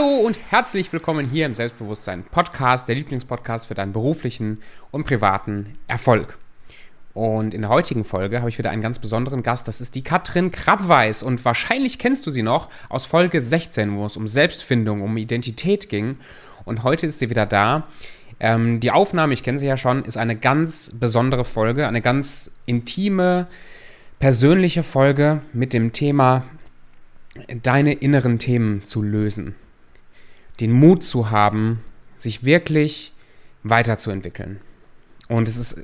[0.00, 5.74] Hallo und herzlich willkommen hier im Selbstbewusstsein Podcast, der Lieblingspodcast für deinen beruflichen und privaten
[5.88, 6.38] Erfolg.
[7.12, 10.02] Und in der heutigen Folge habe ich wieder einen ganz besonderen Gast, das ist die
[10.02, 15.02] Katrin Krabweis und wahrscheinlich kennst du sie noch aus Folge 16, wo es um Selbstfindung,
[15.02, 16.16] um Identität ging
[16.64, 17.86] und heute ist sie wieder da.
[18.38, 22.50] Ähm, die Aufnahme, ich kenne sie ja schon, ist eine ganz besondere Folge, eine ganz
[22.64, 23.48] intime,
[24.18, 26.44] persönliche Folge mit dem Thema
[27.62, 29.56] deine inneren Themen zu lösen.
[30.60, 31.82] Den Mut zu haben,
[32.18, 33.12] sich wirklich
[33.62, 34.60] weiterzuentwickeln.
[35.28, 35.80] Und es ist,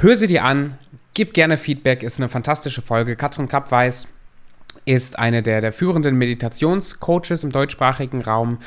[0.00, 0.78] hör sie dir an,
[1.14, 3.16] gib gerne Feedback, ist eine fantastische Folge.
[3.16, 4.06] Katrin Kappweis
[4.84, 8.58] ist eine der, der führenden Meditationscoaches im deutschsprachigen Raum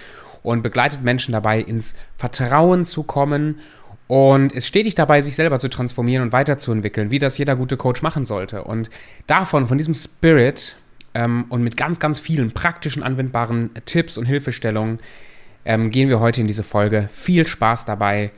[0.44, 3.60] und begleitet Menschen dabei, ins Vertrauen zu kommen
[4.08, 8.02] und ist stetig dabei, sich selber zu transformieren und weiterzuentwickeln, wie das jeder gute Coach
[8.04, 8.64] machen sollte.
[8.64, 8.90] Und
[9.26, 10.78] davon, von diesem Spirit,
[11.16, 15.00] ähm, und mit ganz, ganz vielen praktischen, anwendbaren Tipps und Hilfestellungen
[15.64, 17.10] ähm, gehen wir heute in diese Folge.
[17.12, 18.32] Viel Spaß dabei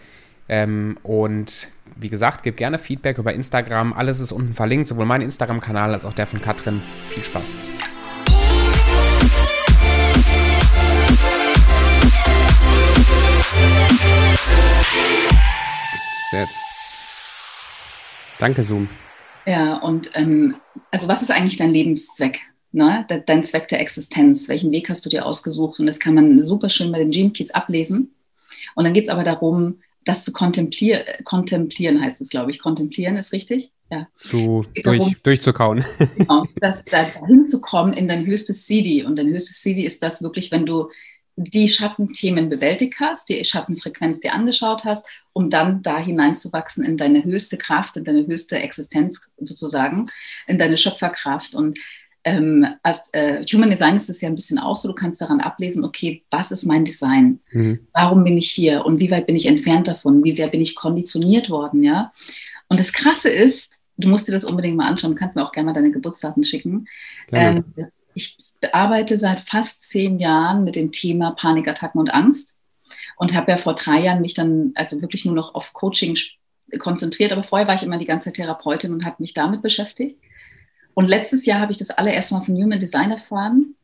[0.48, 3.94] ähm, und wie gesagt, gebt gerne Feedback über Instagram.
[3.94, 6.84] Alles ist unten verlinkt, sowohl mein Instagram-Kanal als auch der von Katrin.
[7.10, 7.58] Viel Spaß.
[16.30, 16.48] Sehr.
[18.38, 18.88] Danke, Zoom.
[19.48, 20.58] Ja, und ähm,
[20.92, 22.42] also was ist eigentlich dein Lebenszweck?
[22.72, 25.80] Ne, dein Zweck der Existenz, welchen Weg hast du dir ausgesucht?
[25.80, 28.16] Und das kann man super schön bei den Gene Keys ablesen.
[28.76, 32.60] Und dann geht es aber darum, das zu kontemplieren, kontemplieren heißt es, glaube ich.
[32.60, 33.72] Kontemplieren ist richtig?
[33.92, 34.08] Ja.
[34.16, 35.84] Zu, durch, darum, durchzukauen.
[36.18, 39.04] Genau, das, da, dahin zu kommen in dein höchstes CD.
[39.04, 40.90] Und dein höchstes CD ist das wirklich, wenn du
[41.38, 47.24] die Schattenthemen bewältigt hast, die Schattenfrequenz dir angeschaut hast, um dann da hineinzuwachsen in deine
[47.24, 50.08] höchste Kraft, in deine höchste Existenz sozusagen,
[50.48, 51.54] in deine Schöpferkraft.
[51.54, 51.78] Und
[52.28, 55.40] ähm, als äh, Human Design ist es ja ein bisschen auch so, du kannst daran
[55.40, 57.40] ablesen, okay, was ist mein Design?
[57.52, 57.88] Mhm.
[57.94, 58.86] Warum bin ich hier?
[58.86, 60.24] Und wie weit bin ich entfernt davon?
[60.26, 61.84] Wie sehr bin ich konditioniert worden?
[61.84, 62.12] Ja.
[62.68, 65.54] Und das Krasse ist, du musst dir das unbedingt mal anschauen, du kannst mir auch
[65.54, 66.88] gerne mal deine Geburtsdaten schicken.
[67.32, 67.64] Ähm,
[68.14, 68.36] ich
[68.74, 72.56] arbeite seit fast zehn Jahren mit dem Thema Panikattacken und Angst
[73.16, 76.18] und habe ja vor drei Jahren mich dann also wirklich nur noch auf Coaching
[76.80, 80.20] konzentriert, aber vorher war ich immer die ganze Zeit Therapeutin und habe mich damit beschäftigt.
[80.98, 83.76] Und letztes Jahr habe ich das allererste Mal von Human Design erfahren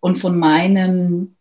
[0.00, 1.36] und von meinem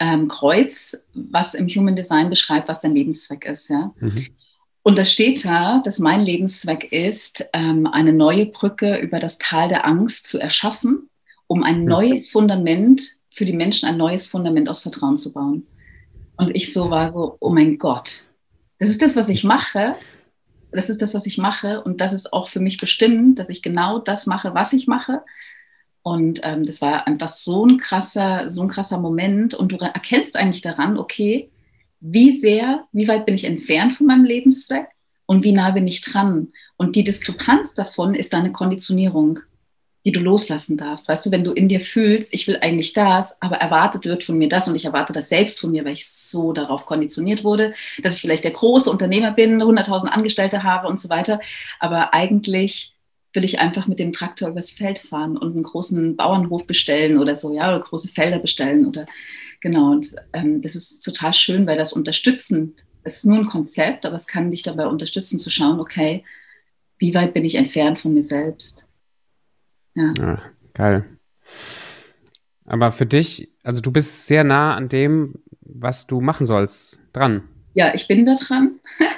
[0.00, 3.68] ähm, Kreuz, was im Human Design beschreibt, was dein Lebenszweck ist.
[3.70, 3.92] Ja?
[4.00, 4.26] Mhm.
[4.82, 9.68] Und da steht da, dass mein Lebenszweck ist, ähm, eine neue Brücke über das Tal
[9.68, 11.08] der Angst zu erschaffen,
[11.46, 11.84] um ein mhm.
[11.84, 15.68] neues Fundament für die Menschen, ein neues Fundament aus Vertrauen zu bauen.
[16.36, 18.28] Und ich so war so, oh mein Gott,
[18.80, 19.94] das ist das, was ich mache
[20.74, 23.62] das ist das, was ich mache und das ist auch für mich bestimmt, dass ich
[23.62, 25.22] genau das mache, was ich mache.
[26.02, 30.36] Und ähm, das war einfach so ein krasser, so ein krasser Moment und du erkennst
[30.36, 31.50] eigentlich daran, okay,
[32.00, 34.88] wie sehr, wie weit bin ich entfernt von meinem Lebenszweck
[35.24, 36.48] und wie nah bin ich dran?
[36.76, 39.40] Und die Diskrepanz davon ist deine Konditionierung
[40.04, 41.08] die du loslassen darfst.
[41.08, 44.36] Weißt du, wenn du in dir fühlst, ich will eigentlich das, aber erwartet wird von
[44.36, 47.74] mir das und ich erwarte das selbst von mir, weil ich so darauf konditioniert wurde,
[48.02, 51.40] dass ich vielleicht der große Unternehmer bin, 100.000 Angestellte habe und so weiter.
[51.80, 52.94] Aber eigentlich
[53.32, 57.34] will ich einfach mit dem Traktor übers Feld fahren und einen großen Bauernhof bestellen oder
[57.34, 59.06] so, ja, oder große Felder bestellen oder
[59.60, 59.90] genau.
[59.90, 64.14] Und ähm, das ist total schön, weil das unterstützen, es ist nur ein Konzept, aber
[64.14, 66.24] es kann dich dabei unterstützen zu schauen, okay,
[66.98, 68.83] wie weit bin ich entfernt von mir selbst?
[69.94, 70.12] Ja.
[70.18, 70.42] ja.
[70.74, 71.04] Geil.
[72.66, 77.48] Aber für dich, also du bist sehr nah an dem, was du machen sollst, dran.
[77.74, 78.80] Ja, ich bin da dran.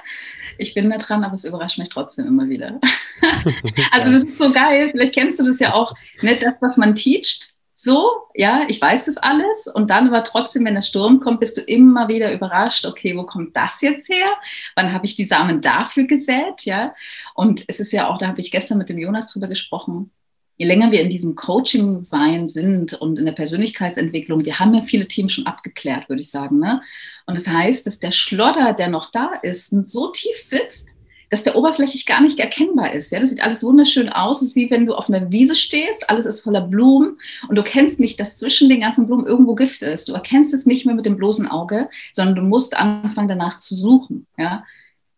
[0.59, 2.81] Ich bin da dran, aber es überrascht mich trotzdem immer wieder.
[3.93, 4.89] also das ist so geil.
[4.91, 5.95] Vielleicht kennst du das ja auch.
[6.23, 9.67] Nicht das, was man teacht, so, ja, ich weiß das alles.
[9.67, 13.25] Und dann aber trotzdem, wenn der Sturm kommt, bist du immer wieder überrascht, okay, wo
[13.25, 14.29] kommt das jetzt her?
[14.77, 16.65] Wann habe ich die Samen dafür gesät?
[16.65, 16.95] Ja.
[17.35, 20.11] Und es ist ja auch, da habe ich gestern mit dem Jonas drüber gesprochen,
[20.57, 25.09] je länger wir in diesem Coaching-Sein sind und in der Persönlichkeitsentwicklung, wir haben ja viele
[25.09, 26.59] Themen schon abgeklärt, würde ich sagen.
[26.59, 26.81] Ne?
[27.27, 30.97] Und das heißt, dass der Schlodder, der noch da ist, so tief sitzt,
[31.29, 33.11] dass der oberflächlich gar nicht erkennbar ist.
[33.11, 34.43] Ja, das sieht alles wunderschön aus.
[34.43, 37.19] Es ist wie wenn du auf einer Wiese stehst, alles ist voller Blumen
[37.49, 40.09] und du kennst nicht, dass zwischen den ganzen Blumen irgendwo Gift ist.
[40.09, 43.75] Du erkennst es nicht mehr mit dem bloßen Auge, sondern du musst anfangen, danach zu
[43.75, 44.27] suchen.
[44.39, 44.65] Ja,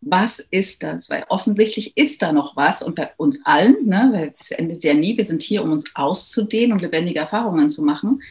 [0.01, 1.09] was ist das?
[1.09, 4.93] Weil offensichtlich ist da noch was und bei uns allen, ne, weil es endet ja
[4.93, 8.21] nie, wir sind hier, um uns auszudehnen und lebendige Erfahrungen zu machen.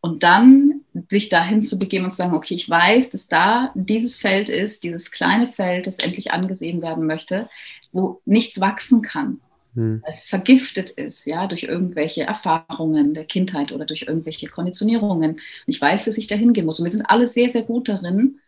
[0.00, 4.16] Und dann sich dahin zu begeben und zu sagen, okay, ich weiß, dass da dieses
[4.16, 7.48] Feld ist, dieses kleine Feld, das endlich angesehen werden möchte,
[7.92, 9.40] wo nichts wachsen kann.
[9.74, 10.02] hm.
[10.06, 15.32] es vergiftet ist, ja, durch irgendwelche Erfahrungen der Kindheit oder durch irgendwelche Konditionierungen.
[15.32, 16.78] Und ich weiß, dass ich da hingehen muss.
[16.78, 18.38] Und wir sind alle sehr, sehr gut darin,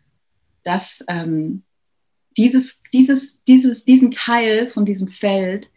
[0.63, 1.63] dass ähm,
[2.39, 5.69] dieses, dieses, dieses, diesen Teil von diesem Feld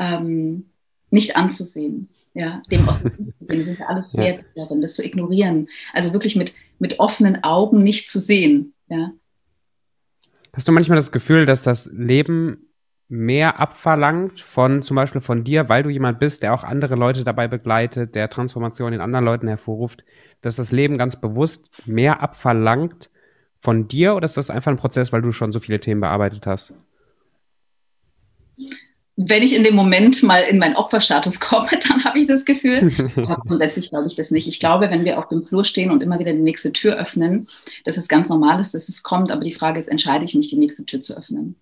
[0.00, 0.66] ähm,
[1.10, 2.08] nicht anzusehen.
[2.34, 3.02] Ja, dem aus
[3.40, 4.36] dem sind wir alle sehr ja.
[4.36, 5.68] gut darin, das zu ignorieren.
[5.92, 8.74] Also wirklich mit, mit offenen Augen nicht zu sehen.
[8.88, 9.12] Ja.
[10.52, 12.68] Hast du manchmal das Gefühl, dass das Leben
[13.08, 17.22] mehr abverlangt von zum Beispiel von dir, weil du jemand bist, der auch andere Leute
[17.22, 20.02] dabei begleitet, der Transformation in anderen Leuten hervorruft,
[20.40, 23.10] dass das Leben ganz bewusst mehr abverlangt
[23.62, 26.46] von dir oder ist das einfach ein Prozess, weil du schon so viele Themen bearbeitet
[26.46, 26.74] hast?
[29.14, 32.92] Wenn ich in dem Moment mal in meinen Opferstatus komme, dann habe ich das Gefühl.
[33.16, 34.48] Aber grundsätzlich glaube ich das nicht.
[34.48, 37.46] Ich glaube, wenn wir auf dem Flur stehen und immer wieder die nächste Tür öffnen,
[37.84, 39.30] dass es ganz normal ist, dass es kommt.
[39.30, 41.54] Aber die Frage ist, entscheide ich mich, die nächste Tür zu öffnen?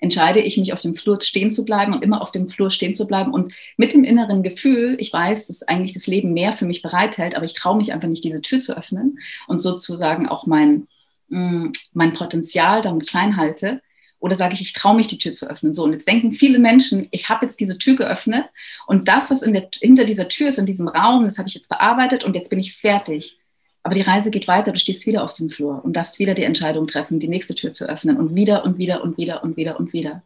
[0.00, 2.94] entscheide ich mich auf dem Flur stehen zu bleiben und immer auf dem Flur stehen
[2.94, 6.66] zu bleiben und mit dem inneren Gefühl, ich weiß, dass eigentlich das Leben mehr für
[6.66, 9.18] mich bereithält, aber ich traue mich einfach nicht, diese Tür zu öffnen
[9.48, 10.86] und sozusagen auch mein,
[11.28, 13.82] mm, mein Potenzial damit klein halte.
[14.20, 15.72] Oder sage ich, ich traue mich, die Tür zu öffnen.
[15.72, 18.46] So, und jetzt denken viele Menschen, ich habe jetzt diese Tür geöffnet
[18.88, 21.68] und das, was der, hinter dieser Tür ist, in diesem Raum, das habe ich jetzt
[21.68, 23.38] bearbeitet und jetzt bin ich fertig.
[23.84, 26.42] Aber die Reise geht weiter, du stehst wieder auf dem Flur und darfst wieder die
[26.42, 29.78] Entscheidung treffen, die nächste Tür zu öffnen und wieder und wieder und wieder und wieder
[29.78, 30.22] und wieder.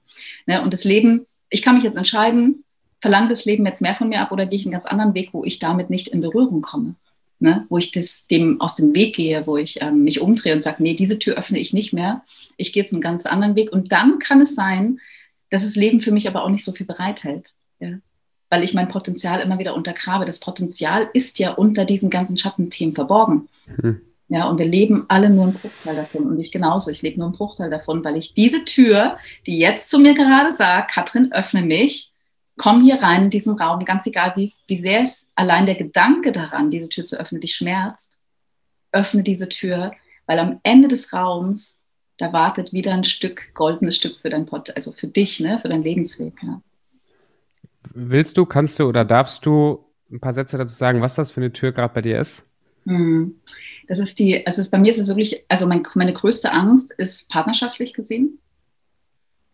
[0.47, 0.63] Ne?
[0.63, 2.65] Und das Leben, ich kann mich jetzt entscheiden,
[3.01, 5.31] verlangt das Leben jetzt mehr von mir ab oder gehe ich einen ganz anderen Weg,
[5.33, 6.95] wo ich damit nicht in Berührung komme.
[7.43, 7.67] Ne?
[7.69, 10.83] Wo ich das dem aus dem Weg gehe, wo ich ähm, mich umdrehe und sage,
[10.83, 12.23] nee, diese Tür öffne ich nicht mehr.
[12.57, 13.73] Ich gehe jetzt einen ganz anderen Weg.
[13.73, 15.01] Und dann kann es sein,
[15.51, 17.53] dass das Leben für mich aber auch nicht so viel bereithält.
[17.81, 17.99] Ja?
[18.53, 20.27] weil ich mein Potenzial immer wieder untergrabe.
[20.27, 23.49] Das Potenzial ist ja unter diesen ganzen Schattenthemen verborgen.
[23.67, 24.03] Mhm.
[24.29, 26.91] Ja, und wir leben alle nur einen Bruchteil davon und ich genauso.
[26.91, 29.17] Ich lebe nur einen Bruchteil davon, weil ich diese Tür,
[29.47, 32.12] die jetzt zu mir gerade sagt, Katrin, öffne mich,
[32.63, 36.31] komm hier rein in diesen Raum, ganz egal, wie, wie sehr es allein der Gedanke
[36.31, 38.21] daran, diese Tür zu öffnen, dich schmerzt,
[38.93, 39.91] öffne diese Tür,
[40.27, 41.81] weil am Ende des Raums,
[42.19, 45.69] da wartet wieder ein Stück, goldenes Stück für dein Pot, also für dich, ne, für
[45.69, 46.35] deinen Lebensweg.
[46.41, 46.63] Ja.
[47.95, 51.41] Willst du, kannst du oder darfst du ein paar Sätze dazu sagen, was das für
[51.41, 52.45] eine Tür gerade bei dir ist?
[52.87, 53.41] Hm.
[53.89, 57.29] Das ist die, also bei mir ist es wirklich, also mein, meine größte Angst ist
[57.29, 58.39] partnerschaftlich gesehen.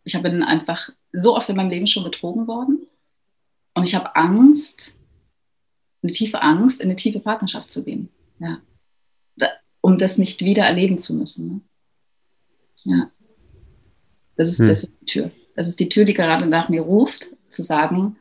[0.04, 2.86] Ich habe einfach so oft in meinem Leben schon betrogen worden.
[3.78, 4.94] Und ich habe Angst,
[6.02, 8.08] eine tiefe Angst, in eine tiefe Partnerschaft zu gehen.
[8.40, 8.60] Ja.
[9.80, 11.48] Um das nicht wieder erleben zu müssen.
[11.48, 11.60] Ne?
[12.84, 13.10] Ja.
[14.36, 14.66] Das ist, hm.
[14.66, 15.30] das ist die Tür.
[15.54, 18.16] Das ist die Tür, die gerade nach mir ruft, zu sagen,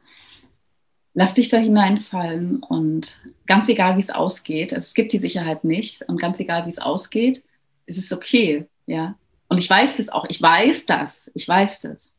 [1.15, 5.63] lass dich da hineinfallen und ganz egal, wie es ausgeht, also es gibt die Sicherheit
[5.63, 7.44] nicht und ganz egal, wie es ausgeht,
[7.88, 9.18] ist es okay, ja.
[9.48, 12.16] Und ich weiß das auch, ich weiß das, ich weiß das.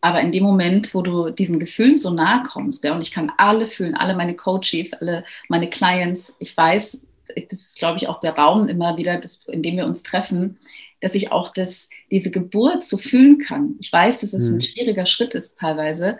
[0.00, 3.32] Aber in dem Moment, wo du diesen Gefühlen so nahe kommst, ja, und ich kann
[3.36, 7.04] alle fühlen, alle meine Coaches, alle meine Clients, ich weiß,
[7.50, 10.58] das ist, glaube ich, auch der Raum immer wieder, das, in dem wir uns treffen,
[11.00, 13.76] dass ich auch das, diese Geburt so fühlen kann.
[13.80, 14.56] Ich weiß, dass es mhm.
[14.56, 16.18] ein schwieriger Schritt ist teilweise,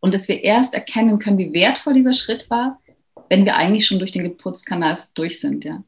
[0.00, 2.80] und dass wir erst erkennen können, wie wertvoll dieser Schritt war,
[3.28, 5.82] wenn wir eigentlich schon durch den Geburtskanal durch sind, ja.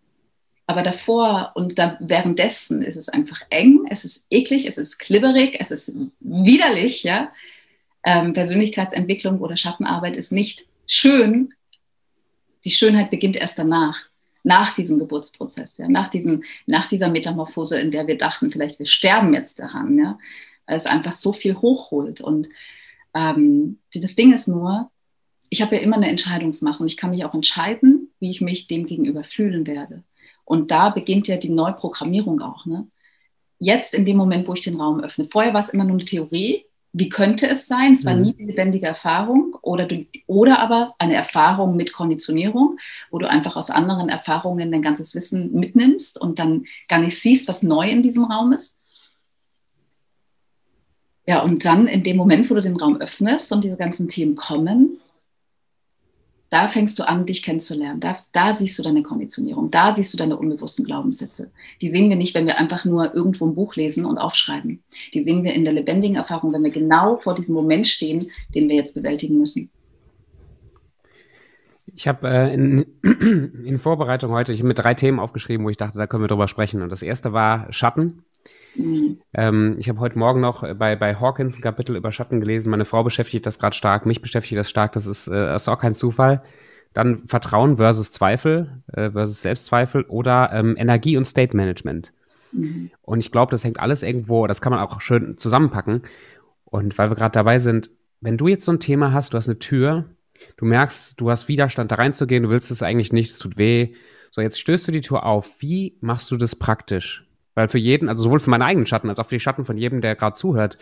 [0.68, 5.56] Aber davor und da währenddessen ist es einfach eng, es ist eklig, es ist klibberig,
[5.58, 7.32] es ist widerlich, ja.
[8.04, 11.54] Ähm, Persönlichkeitsentwicklung oder Schattenarbeit ist nicht schön.
[12.66, 13.98] Die Schönheit beginnt erst danach,
[14.42, 18.86] nach diesem Geburtsprozess, ja, nach, diesem, nach dieser Metamorphose, in der wir dachten, vielleicht wir
[18.86, 20.18] sterben jetzt daran, ja,
[20.66, 22.20] weil es einfach so viel hochholt.
[22.20, 22.50] Und
[23.14, 24.90] ähm, das Ding ist nur,
[25.48, 28.66] ich habe ja immer eine Entscheidungsmacht und ich kann mich auch entscheiden, wie ich mich
[28.66, 30.04] dem gegenüber fühlen werde.
[30.48, 32.64] Und da beginnt ja die Neuprogrammierung auch.
[32.64, 32.86] Ne?
[33.58, 35.24] Jetzt in dem Moment, wo ich den Raum öffne.
[35.24, 36.64] Vorher war es immer nur eine Theorie.
[36.94, 37.92] Wie könnte es sein?
[37.92, 38.22] Es war mhm.
[38.22, 42.78] nie die lebendige Erfahrung oder, du, oder aber eine Erfahrung mit Konditionierung,
[43.10, 47.46] wo du einfach aus anderen Erfahrungen dein ganzes Wissen mitnimmst und dann gar nicht siehst,
[47.46, 48.74] was neu in diesem Raum ist.
[51.26, 54.34] Ja, und dann in dem Moment, wo du den Raum öffnest und diese ganzen Themen
[54.34, 54.98] kommen,
[56.50, 58.00] da fängst du an, dich kennenzulernen.
[58.00, 61.50] Da, da, siehst du deine Konditionierung, da siehst du deine unbewussten Glaubenssätze.
[61.80, 64.82] Die sehen wir nicht, wenn wir einfach nur irgendwo ein Buch lesen und aufschreiben.
[65.12, 68.68] Die sehen wir in der lebendigen Erfahrung, wenn wir genau vor diesem Moment stehen, den
[68.68, 69.70] wir jetzt bewältigen müssen.
[71.94, 75.76] Ich habe äh, in, in, Vorbereitung heute, ich habe mir drei Themen aufgeschrieben, wo ich
[75.76, 76.80] dachte, da können wir drüber sprechen.
[76.80, 78.22] Und das erste war Schatten.
[78.74, 79.20] Mhm.
[79.34, 82.70] Ähm, ich habe heute Morgen noch bei, bei Hawkins ein Kapitel über Schatten gelesen.
[82.70, 84.92] Meine Frau beschäftigt das gerade stark, mich beschäftigt das stark.
[84.92, 86.42] Das ist, äh, ist auch kein Zufall.
[86.94, 92.12] Dann Vertrauen versus Zweifel äh, versus Selbstzweifel oder ähm, Energie und State Management.
[92.52, 92.90] Mhm.
[93.02, 96.02] Und ich glaube, das hängt alles irgendwo, das kann man auch schön zusammenpacken.
[96.64, 97.90] Und weil wir gerade dabei sind,
[98.20, 100.06] wenn du jetzt so ein Thema hast, du hast eine Tür,
[100.56, 103.94] du merkst, du hast Widerstand da reinzugehen, du willst es eigentlich nicht, es tut weh.
[104.30, 105.60] So, jetzt stößt du die Tür auf.
[105.60, 107.27] Wie machst du das praktisch?
[107.58, 109.76] Weil für jeden, also sowohl für meine eigenen Schatten als auch für die Schatten von
[109.76, 110.78] jedem, der gerade zuhört,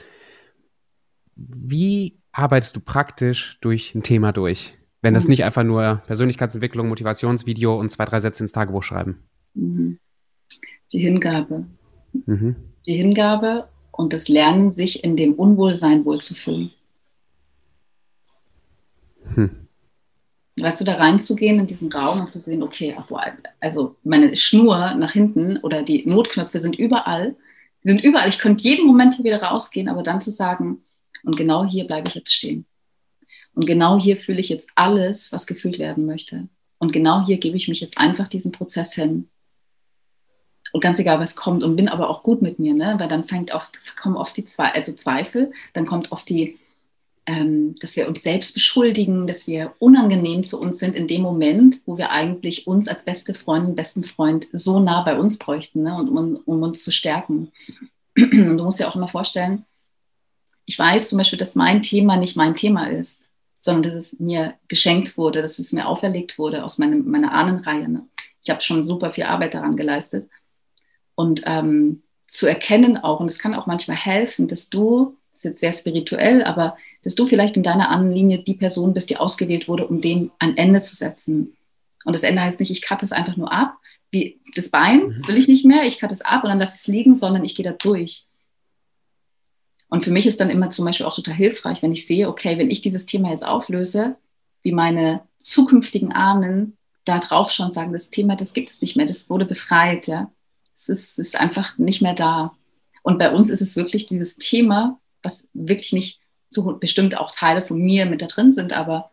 [1.34, 4.74] wie arbeitest du praktisch durch ein Thema durch?
[5.00, 5.30] Wenn das mhm.
[5.30, 9.22] nicht einfach nur Persönlichkeitsentwicklung, Motivationsvideo und zwei, drei Sätze ins Tagebuch schreiben.
[9.54, 9.98] Mhm.
[10.92, 11.64] Die Hingabe.
[12.12, 12.56] Mhm.
[12.84, 16.72] Die Hingabe und das Lernen, sich in dem Unwohlsein wohlzufühlen.
[19.34, 19.65] Hm.
[20.58, 22.96] Weißt du, da reinzugehen in diesen Raum und zu sehen, okay,
[23.60, 27.36] also meine Schnur nach hinten oder die Notknöpfe sind überall.
[27.82, 28.28] Sind überall.
[28.28, 30.82] Ich könnte jeden Moment hier wieder rausgehen, aber dann zu sagen,
[31.24, 32.64] und genau hier bleibe ich jetzt stehen.
[33.54, 36.48] Und genau hier fühle ich jetzt alles, was gefühlt werden möchte.
[36.78, 39.28] Und genau hier gebe ich mich jetzt einfach diesem Prozess hin.
[40.72, 42.96] Und ganz egal, was kommt und bin aber auch gut mit mir, ne?
[42.98, 46.58] weil dann fängt oft, kommen oft die Zwe also Zweifel, dann kommt oft die,
[47.26, 51.98] dass wir uns selbst beschuldigen, dass wir unangenehm zu uns sind in dem Moment, wo
[51.98, 55.96] wir eigentlich uns als beste Freundin, besten Freund so nah bei uns bräuchten, ne?
[55.96, 57.50] und, um, um uns zu stärken.
[58.16, 59.64] Und du musst dir auch immer vorstellen,
[60.66, 63.28] ich weiß zum Beispiel, dass mein Thema nicht mein Thema ist,
[63.58, 67.88] sondern dass es mir geschenkt wurde, dass es mir auferlegt wurde aus meinem, meiner Ahnenreihe.
[67.88, 68.06] Ne?
[68.42, 70.28] Ich habe schon super viel Arbeit daran geleistet.
[71.16, 75.44] Und ähm, zu erkennen auch, und es kann auch manchmal helfen, dass du, das ist
[75.44, 76.76] jetzt sehr spirituell, aber
[77.06, 80.56] dass du vielleicht in deiner Ahnenlinie die Person bist, die ausgewählt wurde, um dem ein
[80.56, 81.56] Ende zu setzen.
[82.04, 83.76] Und das Ende heißt nicht, ich cutte es einfach nur ab,
[84.10, 85.28] wie das Bein mhm.
[85.28, 87.44] will ich nicht mehr, ich cutte es ab und dann lasse ich es liegen, sondern
[87.44, 88.24] ich gehe da durch.
[89.88, 92.58] Und für mich ist dann immer zum Beispiel auch total hilfreich, wenn ich sehe, okay,
[92.58, 94.16] wenn ich dieses Thema jetzt auflöse,
[94.62, 99.06] wie meine zukünftigen Ahnen da drauf schon sagen, das Thema, das gibt es nicht mehr,
[99.06, 100.32] das wurde befreit, ja.
[100.74, 102.56] Es ist, ist einfach nicht mehr da.
[103.04, 107.62] Und bei uns ist es wirklich dieses Thema, was wirklich nicht so bestimmt auch Teile
[107.62, 109.10] von mir mit da drin sind, aber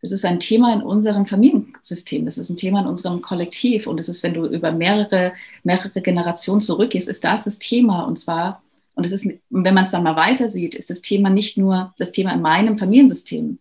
[0.00, 4.00] es ist ein Thema in unserem Familiensystem, das ist ein Thema in unserem Kollektiv und
[4.00, 8.62] es ist, wenn du über mehrere, mehrere Generationen zurückgehst, ist das das Thema und zwar
[8.94, 11.94] und es ist, wenn man es dann mal weiter sieht, ist das Thema nicht nur
[11.98, 13.58] das Thema in meinem Familiensystem,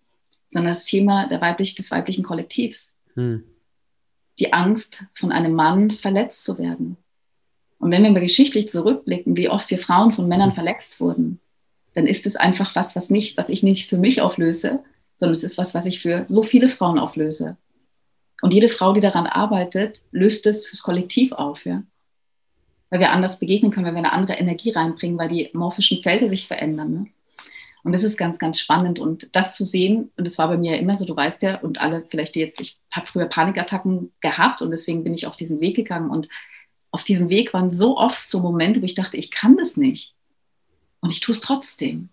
[0.48, 2.96] sondern das Thema der weiblich, des weiblichen Kollektivs.
[3.14, 3.44] Hm.
[4.40, 6.98] Die Angst, von einem Mann verletzt zu werden.
[7.80, 11.40] Und wenn wir mal geschichtlich zurückblicken, wie oft wir Frauen von Männern verletzt wurden,
[11.94, 14.84] dann ist es einfach was, was nicht, was ich nicht für mich auflöse,
[15.18, 17.58] sondern es ist was, was ich für so viele Frauen auflöse.
[18.42, 21.66] Und jede Frau, die daran arbeitet, löst es fürs Kollektiv auf.
[21.66, 21.84] Ja?
[22.92, 26.30] weil wir anders begegnen können, wenn wir eine andere Energie reinbringen, weil die morphischen Felder
[26.30, 26.92] sich verändern.
[26.92, 27.08] Ne?
[27.84, 29.00] Und das ist ganz, ganz spannend.
[29.00, 31.80] Und das zu sehen, und das war bei mir immer so, du weißt ja, und
[31.82, 35.78] alle vielleicht jetzt, ich habe früher Panikattacken gehabt und deswegen bin ich auf diesen Weg
[35.78, 36.12] gegangen.
[36.12, 36.28] Und
[36.92, 40.14] auf diesem Weg waren so oft so Momente, wo ich dachte, ich kann das nicht.
[41.02, 42.10] Und ich tue es trotzdem.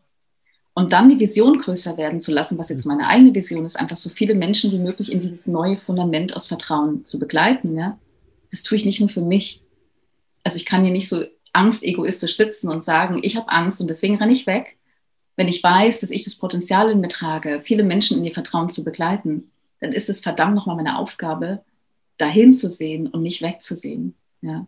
[0.75, 3.97] Und dann die Vision größer werden zu lassen, was jetzt meine eigene Vision ist, einfach
[3.97, 7.77] so viele Menschen wie möglich in dieses neue Fundament aus Vertrauen zu begleiten.
[7.77, 7.99] Ja?
[8.51, 9.65] Das tue ich nicht nur für mich,
[10.45, 14.17] also ich kann hier nicht so angstegoistisch sitzen und sagen, ich habe Angst und deswegen
[14.17, 14.77] renne ich weg.
[15.37, 18.69] Wenn ich weiß, dass ich das Potenzial in mir trage, viele Menschen in ihr Vertrauen
[18.69, 21.63] zu begleiten, dann ist es verdammt nochmal meine Aufgabe,
[22.17, 24.15] dahin zu sehen und nicht wegzusehen.
[24.41, 24.67] Ja.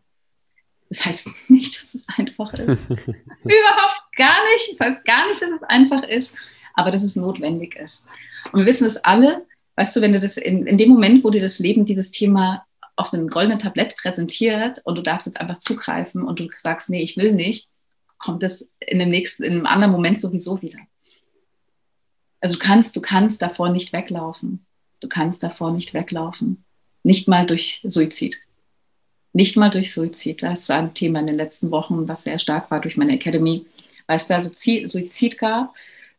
[0.91, 2.79] Das heißt nicht, dass es einfach ist.
[2.89, 4.73] Überhaupt gar nicht.
[4.73, 6.37] Das heißt gar nicht, dass es einfach ist,
[6.75, 8.07] aber dass es notwendig ist.
[8.53, 11.31] Und wir wissen es alle, weißt du, wenn du das in, in dem Moment, wo
[11.31, 12.67] dir das Leben dieses Thema
[12.97, 17.03] auf einem goldenen Tablett präsentiert und du darfst jetzt einfach zugreifen und du sagst, nee,
[17.03, 17.71] ich will nicht,
[18.19, 20.79] kommt das in dem nächsten, in einem anderen Moment sowieso wieder.
[22.41, 24.67] Also du kannst, du kannst davor nicht weglaufen.
[25.01, 26.65] Du kannst davor nicht weglaufen.
[27.03, 28.37] Nicht mal durch Suizid.
[29.33, 30.43] Nicht mal durch Suizid.
[30.43, 33.65] Das war ein Thema in den letzten Wochen, was sehr stark war durch meine Academy,
[34.07, 35.75] weil es da Suizid gab.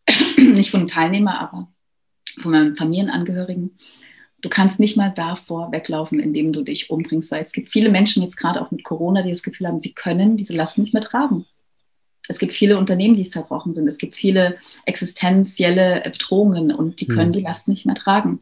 [0.37, 1.67] nicht von den Teilnehmern, aber
[2.39, 3.77] von meinen Familienangehörigen.
[4.41, 8.23] Du kannst nicht mal davor weglaufen, indem du dich umbringst, weil es gibt viele Menschen
[8.23, 11.03] jetzt gerade auch mit Corona, die das Gefühl haben, sie können diese Last nicht mehr
[11.03, 11.45] tragen.
[12.27, 13.87] Es gibt viele Unternehmen, die zerbrochen sind.
[13.87, 17.33] Es gibt viele existenzielle Bedrohungen und die können mhm.
[17.33, 18.41] die Last nicht mehr tragen.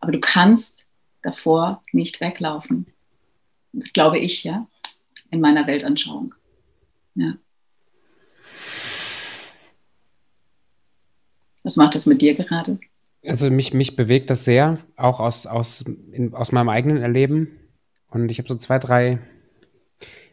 [0.00, 0.86] Aber du kannst
[1.22, 2.86] davor nicht weglaufen.
[3.92, 4.66] Glaube ich, ja,
[5.30, 6.34] in meiner Weltanschauung.
[7.14, 7.34] Ja.
[11.62, 12.78] Was macht das mit dir gerade?
[13.26, 17.58] Also mich, mich bewegt das sehr, auch aus, aus, in, aus meinem eigenen Erleben.
[18.08, 19.18] Und ich habe so zwei, drei.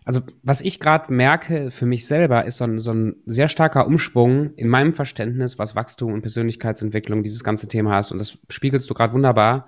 [0.05, 3.87] Also, was ich gerade merke für mich selber, ist so ein, so ein sehr starker
[3.87, 8.11] Umschwung in meinem Verständnis, was Wachstum und Persönlichkeitsentwicklung dieses ganze Thema ist.
[8.11, 9.67] Und das spiegelst du gerade wunderbar.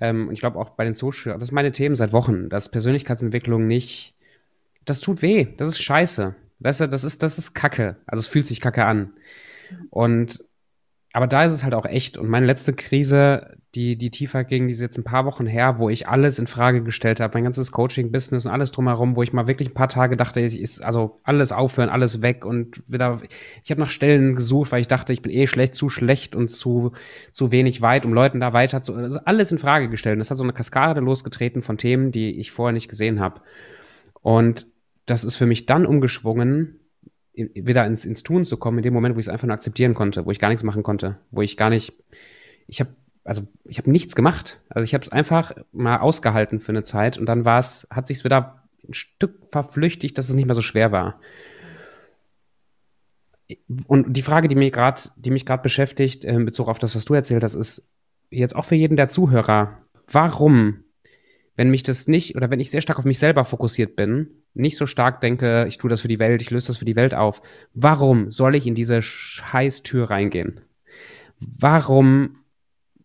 [0.00, 2.70] Ähm, und ich glaube auch bei den Social, das sind meine Themen seit Wochen, dass
[2.70, 4.14] Persönlichkeitsentwicklung nicht,
[4.84, 6.34] das tut weh, das ist scheiße.
[6.58, 7.96] Weißt du, das ist, das ist Kacke.
[8.06, 9.12] Also es fühlt sich Kacke an.
[9.90, 10.44] Und
[11.16, 12.18] aber da ist es halt auch echt.
[12.18, 15.78] Und meine letzte Krise, die, die tiefer ging, die ist jetzt ein paar Wochen her,
[15.78, 19.32] wo ich alles in Frage gestellt habe, mein ganzes Coaching-Business und alles drumherum, wo ich
[19.32, 23.22] mal wirklich ein paar Tage dachte, ich ist also alles aufhören, alles weg und wieder.
[23.64, 26.50] Ich habe nach Stellen gesucht, weil ich dachte, ich bin eh schlecht, zu schlecht und
[26.50, 26.92] zu,
[27.32, 28.92] zu wenig weit, um Leuten da weiter zu.
[28.92, 30.16] Also alles in Frage gestellt.
[30.16, 33.40] Und das hat so eine Kaskade losgetreten von Themen, die ich vorher nicht gesehen habe.
[34.20, 34.66] Und
[35.06, 36.78] das ist für mich dann umgeschwungen,
[37.36, 39.94] wieder ins, ins Tun zu kommen, in dem Moment, wo ich es einfach nur akzeptieren
[39.94, 41.92] konnte, wo ich gar nichts machen konnte, wo ich gar nicht,
[42.66, 42.90] ich habe,
[43.24, 44.60] also ich habe nichts gemacht.
[44.68, 48.06] Also ich habe es einfach mal ausgehalten für eine Zeit und dann war es, hat
[48.06, 51.20] sich wieder ein Stück verflüchtigt, dass es nicht mehr so schwer war.
[53.86, 57.04] Und die Frage, die mich gerade, die mich gerade beschäftigt in Bezug auf das, was
[57.04, 57.88] du erzählt hast, ist
[58.30, 59.78] jetzt auch für jeden der Zuhörer:
[60.10, 60.84] Warum
[61.56, 64.76] wenn mich das nicht oder wenn ich sehr stark auf mich selber fokussiert bin, nicht
[64.76, 67.14] so stark denke, ich tue das für die Welt, ich löse das für die Welt
[67.14, 67.42] auf,
[67.74, 70.60] warum soll ich in diese scheiß Tür reingehen?
[71.40, 72.38] Warum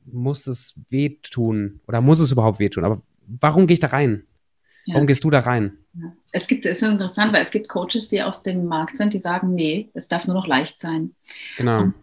[0.05, 2.83] muss es wehtun oder muss es überhaupt wehtun?
[2.83, 4.23] Aber warum gehe ich da rein?
[4.85, 4.95] Ja.
[4.95, 5.77] Warum gehst du da rein?
[6.31, 9.19] Es gibt, es ist interessant, weil es gibt Coaches, die auf dem Markt sind, die
[9.19, 11.13] sagen, nee, es darf nur noch leicht sein.
[11.57, 11.83] Genau.
[11.83, 11.93] Und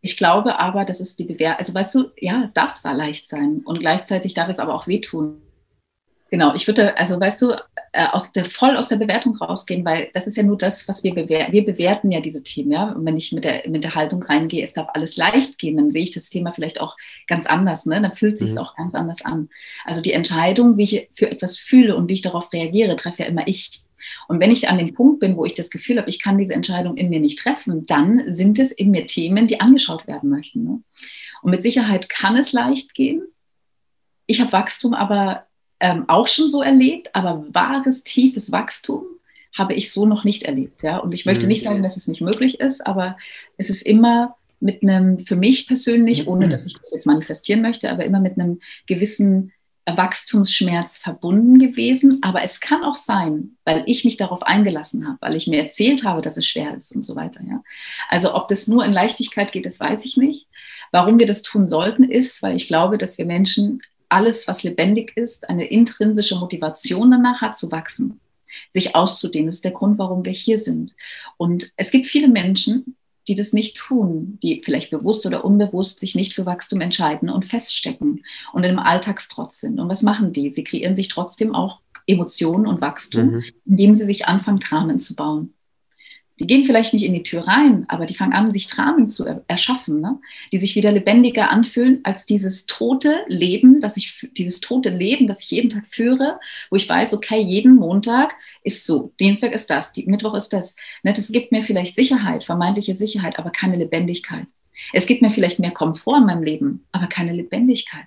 [0.00, 3.60] ich glaube aber, das ist die Bewehr, also weißt du, ja, darf es leicht sein
[3.64, 5.42] und gleichzeitig darf es aber auch wehtun.
[6.32, 7.52] Genau, ich würde, also weißt du,
[7.92, 11.04] äh, aus der, voll aus der Bewertung rausgehen, weil das ist ja nur das, was
[11.04, 11.52] wir bewerten.
[11.52, 12.92] Wir bewerten ja diese Themen, ja.
[12.92, 15.90] Und wenn ich mit der, mit der Haltung reingehe, es darf alles leicht gehen, dann
[15.90, 16.96] sehe ich das Thema vielleicht auch
[17.26, 18.00] ganz anders, ne?
[18.00, 18.62] Dann fühlt sich es mhm.
[18.62, 19.50] auch ganz anders an.
[19.84, 23.28] Also die Entscheidung, wie ich für etwas fühle und wie ich darauf reagiere, treffe ja
[23.28, 23.82] immer ich.
[24.26, 26.54] Und wenn ich an dem Punkt bin, wo ich das Gefühl habe, ich kann diese
[26.54, 30.64] Entscheidung in mir nicht treffen, dann sind es in mir Themen, die angeschaut werden möchten.
[30.64, 30.82] Ne?
[31.42, 33.20] Und mit Sicherheit kann es leicht gehen.
[34.24, 35.44] Ich habe Wachstum aber
[35.82, 39.02] ähm, auch schon so erlebt, aber wahres, tiefes Wachstum
[39.52, 40.82] habe ich so noch nicht erlebt.
[40.82, 40.98] Ja?
[40.98, 43.18] Und ich möchte nicht sagen, dass es nicht möglich ist, aber
[43.58, 47.90] es ist immer mit einem, für mich persönlich, ohne dass ich das jetzt manifestieren möchte,
[47.90, 49.52] aber immer mit einem gewissen
[49.84, 52.20] Wachstumsschmerz verbunden gewesen.
[52.22, 56.04] Aber es kann auch sein, weil ich mich darauf eingelassen habe, weil ich mir erzählt
[56.04, 57.40] habe, dass es schwer ist und so weiter.
[57.44, 57.64] Ja?
[58.08, 60.46] Also ob das nur in Leichtigkeit geht, das weiß ich nicht.
[60.92, 63.80] Warum wir das tun sollten, ist, weil ich glaube, dass wir Menschen
[64.12, 68.20] alles, was lebendig ist, eine intrinsische Motivation danach hat zu wachsen,
[68.70, 69.46] sich auszudehnen.
[69.46, 70.94] Das ist der Grund, warum wir hier sind.
[71.36, 72.96] Und es gibt viele Menschen,
[73.28, 77.46] die das nicht tun, die vielleicht bewusst oder unbewusst sich nicht für Wachstum entscheiden und
[77.46, 79.78] feststecken und im Alltagstrotz sind.
[79.78, 80.50] Und was machen die?
[80.50, 83.44] Sie kreieren sich trotzdem auch Emotionen und Wachstum, mhm.
[83.64, 85.54] indem sie sich anfangen, Dramen zu bauen
[86.42, 89.44] die gehen vielleicht nicht in die Tür rein, aber die fangen an, sich Dramen zu
[89.46, 90.18] erschaffen, ne?
[90.50, 95.44] die sich wieder lebendiger anfühlen als dieses tote Leben, das ich, dieses tote Leben, das
[95.44, 99.92] ich jeden Tag führe, wo ich weiß, okay, jeden Montag ist so, Dienstag ist das,
[99.96, 100.74] Mittwoch ist das.
[101.04, 101.12] Ne?
[101.12, 104.48] Das gibt mir vielleicht Sicherheit, vermeintliche Sicherheit, aber keine Lebendigkeit.
[104.92, 108.06] Es gibt mir vielleicht mehr Komfort in meinem Leben, aber keine Lebendigkeit.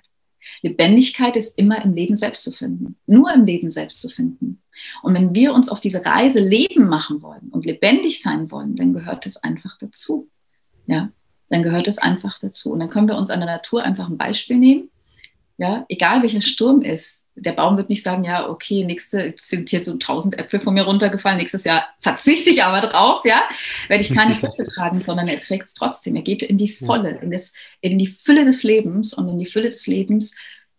[0.62, 4.62] Lebendigkeit ist immer im Leben selbst zu finden, nur im Leben selbst zu finden.
[5.02, 8.92] Und wenn wir uns auf diese Reise Leben machen wollen und lebendig sein wollen, dann
[8.92, 10.28] gehört das einfach dazu.
[10.86, 11.10] Ja,
[11.48, 12.72] dann gehört es einfach dazu.
[12.72, 14.90] Und dann können wir uns an der Natur einfach ein Beispiel nehmen.
[15.58, 19.84] Ja, egal welcher Sturm ist, der Baum wird nicht sagen, ja, okay, nächste sind hier
[19.84, 23.42] so tausend Äpfel von mir runtergefallen, nächstes Jahr verzichte ich aber drauf, ja,
[23.88, 26.16] werde ich keine Früchte tragen, sondern er trägt es trotzdem.
[26.16, 29.46] Er geht in die Volle, in, das, in die Fülle des Lebens und in die
[29.46, 30.34] Fülle des Lebens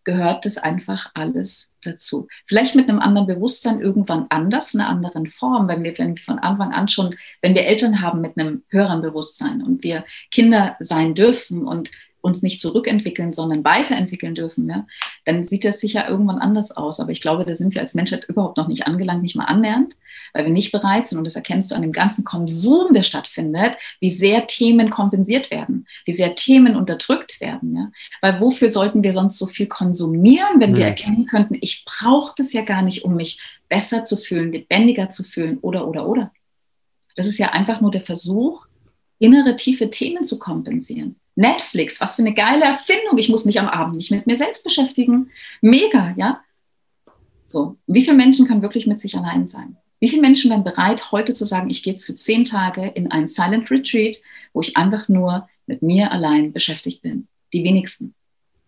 [0.08, 2.28] gehört das einfach alles dazu.
[2.46, 6.24] Vielleicht mit einem anderen Bewusstsein irgendwann anders, in einer anderen Form, wenn wir, wenn wir
[6.24, 10.78] von Anfang an schon, wenn wir Eltern haben mit einem höheren Bewusstsein und wir Kinder
[10.80, 11.92] sein dürfen und
[12.28, 14.86] uns nicht zurückentwickeln, sondern weiterentwickeln dürfen, ja,
[15.26, 17.00] dann sieht das sicher irgendwann anders aus.
[17.00, 19.96] Aber ich glaube, da sind wir als Menschheit überhaupt noch nicht angelangt, nicht mal annähernd,
[20.34, 23.78] weil wir nicht bereit sind, und das erkennst du an dem ganzen Konsum, der stattfindet,
[24.00, 27.76] wie sehr Themen kompensiert werden, wie sehr Themen unterdrückt werden.
[27.76, 27.92] Ja?
[28.22, 32.54] Weil wofür sollten wir sonst so viel konsumieren, wenn wir erkennen könnten, ich brauche das
[32.54, 36.32] ja gar nicht, um mich besser zu fühlen, lebendiger zu fühlen oder, oder, oder.
[37.16, 38.68] Das ist ja einfach nur der Versuch,
[39.20, 41.16] innere tiefe Themen zu kompensieren.
[41.38, 43.18] Netflix, was für eine geile Erfindung.
[43.18, 45.30] Ich muss mich am Abend nicht mit mir selbst beschäftigen.
[45.62, 46.42] Mega, ja.
[47.44, 49.78] So, wie viele Menschen können wirklich mit sich allein sein?
[50.00, 53.12] Wie viele Menschen wären bereit, heute zu sagen, ich gehe jetzt für zehn Tage in
[53.12, 54.18] ein Silent Retreat,
[54.54, 57.28] wo ich einfach nur mit mir allein beschäftigt bin?
[57.54, 58.16] Die wenigsten.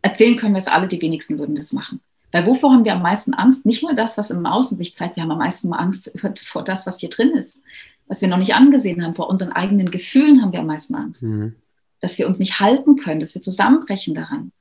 [0.01, 2.01] Erzählen können wir es alle, die wenigsten würden das machen.
[2.31, 3.65] Weil wovor haben wir am meisten Angst?
[3.65, 6.13] Nicht nur das, was im Außen sich zeigt, wir haben am meisten Angst
[6.45, 7.63] vor das, was hier drin ist,
[8.05, 9.15] was wir noch nicht angesehen haben.
[9.15, 11.23] Vor unseren eigenen Gefühlen haben wir am meisten Angst.
[11.23, 11.55] Mhm
[11.99, 14.51] dass wir uns nicht halten können, dass wir zusammenbrechen daran.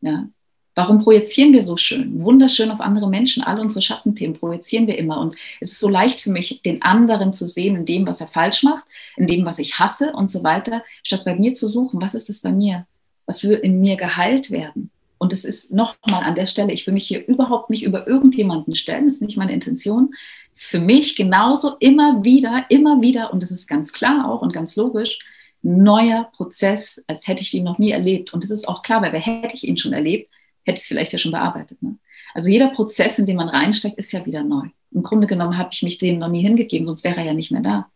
[0.00, 0.28] Ja.
[0.74, 3.42] Warum projizieren wir so schön, wunderschön auf andere Menschen?
[3.42, 5.18] Alle unsere Schattenthemen projizieren wir immer.
[5.18, 8.28] Und es ist so leicht für mich, den anderen zu sehen in dem, was er
[8.28, 8.84] falsch macht,
[9.16, 12.28] in dem, was ich hasse und so weiter, statt bei mir zu suchen, was ist
[12.28, 12.86] das bei mir?
[13.26, 14.90] Was will in mir geheilt werden?
[15.18, 18.76] Und es ist nochmal an der Stelle, ich will mich hier überhaupt nicht über irgendjemanden
[18.76, 20.14] stellen, das ist nicht meine Intention.
[20.52, 24.42] Es ist für mich genauso immer wieder, immer wieder, und das ist ganz klar auch
[24.42, 25.18] und ganz logisch,
[25.62, 28.32] neuer Prozess, als hätte ich ihn noch nie erlebt.
[28.32, 30.30] Und das ist auch klar, weil hätte ich ihn schon erlebt,
[30.64, 31.82] hätte ich es vielleicht ja schon bearbeitet.
[31.82, 31.96] Ne?
[32.34, 34.68] Also jeder Prozess, in den man reinsteckt, ist ja wieder neu.
[34.92, 37.50] Im Grunde genommen habe ich mich dem noch nie hingegeben, sonst wäre er ja nicht
[37.50, 37.90] mehr da.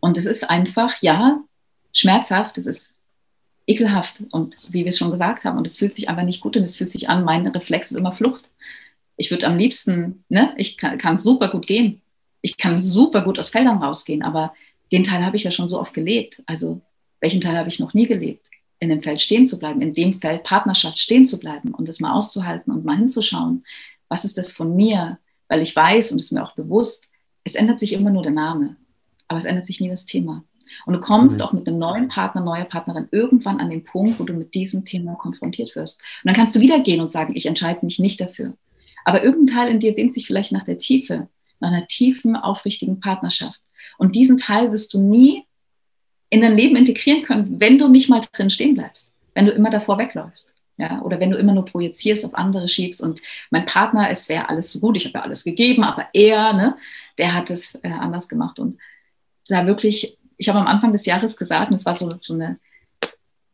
[0.00, 1.42] Und es ist einfach, ja,
[1.92, 2.96] schmerzhaft, es ist
[3.66, 6.56] ekelhaft und wie wir es schon gesagt haben, und es fühlt sich einfach nicht gut
[6.56, 8.50] und es fühlt sich an, mein Reflex ist immer Flucht.
[9.16, 12.02] Ich würde am liebsten, ne, ich kann, kann super gut gehen.
[12.42, 14.54] Ich kann super gut aus Feldern rausgehen, aber
[14.92, 16.42] den Teil habe ich ja schon so oft gelebt.
[16.46, 16.80] Also
[17.20, 18.46] welchen Teil habe ich noch nie gelebt?
[18.78, 22.00] In dem Feld stehen zu bleiben, in dem Feld Partnerschaft stehen zu bleiben und das
[22.00, 23.64] mal auszuhalten und mal hinzuschauen,
[24.08, 25.18] was ist das von mir?
[25.48, 27.08] Weil ich weiß und es ist mir auch bewusst,
[27.44, 28.76] es ändert sich immer nur der Name,
[29.28, 30.44] aber es ändert sich nie das Thema.
[30.84, 31.42] Und du kommst mhm.
[31.42, 34.84] auch mit einem neuen Partner, neuer Partnerin irgendwann an den Punkt, wo du mit diesem
[34.84, 36.02] Thema konfrontiert wirst.
[36.22, 38.54] Und dann kannst du wieder gehen und sagen, ich entscheide mich nicht dafür.
[39.04, 41.28] Aber irgendein Teil in dir sehnt sich vielleicht nach der Tiefe,
[41.60, 43.60] nach einer tiefen, aufrichtigen Partnerschaft.
[43.98, 45.44] Und diesen Teil wirst du nie
[46.30, 49.70] in dein Leben integrieren können, wenn du nicht mal drin stehen bleibst, wenn du immer
[49.70, 50.52] davor wegläufst.
[50.78, 54.50] Ja, oder wenn du immer nur projizierst, auf andere schiebst und mein Partner, es wäre
[54.50, 56.76] alles gut, ich habe ja alles gegeben, aber er, ne,
[57.16, 58.58] der hat es äh, anders gemacht.
[58.58, 58.76] Und
[59.48, 62.58] da wirklich, ich habe am Anfang des Jahres gesagt, und es war so, so eine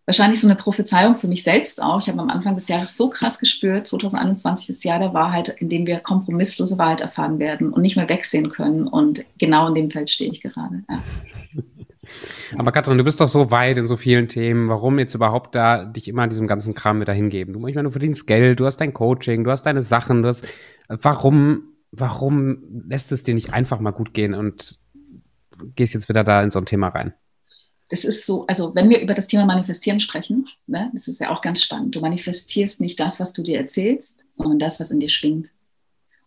[0.06, 2.00] wahrscheinlich so eine Prophezeiung für mich selbst auch.
[2.00, 5.48] Ich habe am Anfang des Jahres so krass gespürt, 2021 ist das Jahr der Wahrheit,
[5.60, 8.88] in dem wir kompromisslose Wahrheit erfahren werden und nicht mehr wegsehen können.
[8.88, 10.82] Und genau in dem Feld stehe ich gerade.
[10.88, 11.02] Ja.
[12.58, 14.68] Aber Katrin, du bist doch so weit in so vielen Themen.
[14.68, 17.52] Warum jetzt überhaupt da dich immer an diesem ganzen Kram mit dahin geben?
[17.52, 20.28] Du, ich meine, du verdienst Geld, du hast dein Coaching, du hast deine Sachen, du
[20.28, 20.44] hast,
[20.88, 21.62] warum,
[21.92, 24.78] warum lässt es dir nicht einfach mal gut gehen und
[25.76, 27.14] gehst jetzt wieder da in so ein Thema rein?
[27.92, 31.30] Das ist so, also wenn wir über das Thema Manifestieren sprechen, ne, das ist ja
[31.30, 31.94] auch ganz spannend.
[31.94, 35.50] Du manifestierst nicht das, was du dir erzählst, sondern das, was in dir schwingt.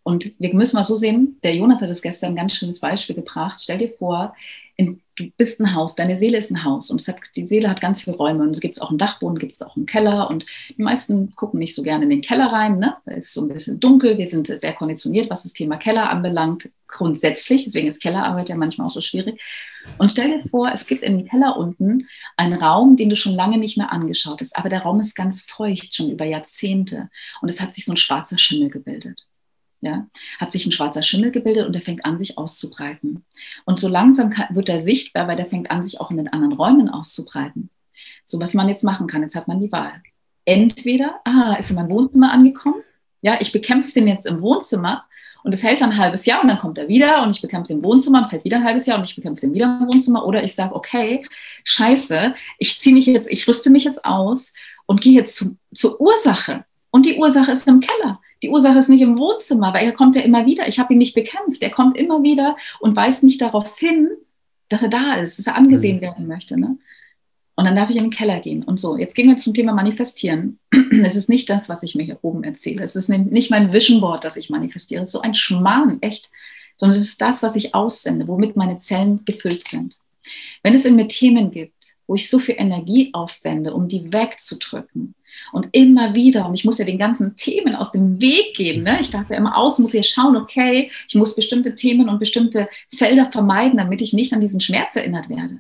[0.04, 3.16] Und wir müssen mal so sehen, der Jonas hat es gestern ein ganz schönes Beispiel
[3.16, 3.60] gebracht.
[3.60, 4.36] Stell dir vor,
[4.78, 7.82] in, du bist ein Haus, deine Seele ist ein Haus und hat, die Seele hat
[7.82, 10.46] ganz viele Räume und es gibt auch einen Dachboden, gibt es auch einen Keller und
[10.78, 12.98] die meisten gucken nicht so gerne in den Keller rein, ne?
[13.06, 16.70] Da ist so ein bisschen dunkel, wir sind sehr konditioniert, was das Thema Keller anbelangt,
[16.88, 19.42] grundsätzlich, deswegen ist Kellerarbeit ja manchmal auch so schwierig.
[19.98, 22.08] Und stell dir vor, es gibt in dem Keller unten
[22.38, 25.42] einen Raum, den du schon lange nicht mehr angeschaut hast, aber der Raum ist ganz
[25.42, 27.10] feucht, schon über Jahrzehnte
[27.42, 29.28] und es hat sich so ein schwarzer Schimmel gebildet
[29.86, 30.08] ja,
[30.40, 33.24] hat sich ein schwarzer Schimmel gebildet und der fängt an, sich auszubreiten.
[33.66, 36.54] Und so langsam wird er sichtbar, weil der fängt an, sich auch in den anderen
[36.54, 37.70] Räumen auszubreiten.
[38.26, 40.02] So, was man jetzt machen kann, jetzt hat man die Wahl.
[40.44, 42.82] Entweder, ah, ist in meinem Wohnzimmer angekommen,
[43.22, 45.06] ja, ich bekämpfe den jetzt im Wohnzimmer
[45.44, 47.74] und es hält dann ein halbes Jahr und dann kommt er wieder und ich bekämpfe
[47.74, 49.88] den Wohnzimmer und es hält wieder ein halbes Jahr und ich bekämpfe den wieder im
[49.88, 50.26] Wohnzimmer.
[50.26, 51.24] Oder ich sage, okay,
[51.64, 54.54] scheiße, ich ziehe mich jetzt, ich rüste mich jetzt aus
[54.88, 56.66] und gehe jetzt zu, zur Ursache.
[56.96, 58.22] Und die Ursache ist im Keller.
[58.42, 60.66] Die Ursache ist nicht im Wohnzimmer, weil er kommt ja immer wieder.
[60.70, 61.62] Ich habe ihn nicht bekämpft.
[61.62, 64.12] Er kommt immer wieder und weist mich darauf hin,
[64.70, 66.02] dass er da ist, dass er angesehen mhm.
[66.04, 66.58] werden möchte.
[66.58, 66.78] Ne?
[67.56, 68.64] Und dann darf ich in den Keller gehen.
[68.64, 70.58] Und so, jetzt gehen wir zum Thema Manifestieren.
[71.04, 72.82] Es ist nicht das, was ich mir hier oben erzähle.
[72.86, 75.02] Es ist nicht mein Vision Board, das ich manifestiere.
[75.02, 76.32] Es ist so ein Schmarrn, echt.
[76.78, 80.00] Sondern es ist das, was ich aussende, womit meine Zellen gefüllt sind.
[80.64, 85.14] Wenn es in mir Themen gibt, wo ich so viel Energie aufwende, um die wegzudrücken,
[85.52, 88.84] und immer wieder, und ich muss ja den ganzen Themen aus dem Weg gehen.
[88.84, 89.00] Ne?
[89.02, 93.26] Ich dachte immer aus, muss hier schauen, okay, ich muss bestimmte Themen und bestimmte Felder
[93.26, 95.60] vermeiden, damit ich nicht an diesen Schmerz erinnert werde.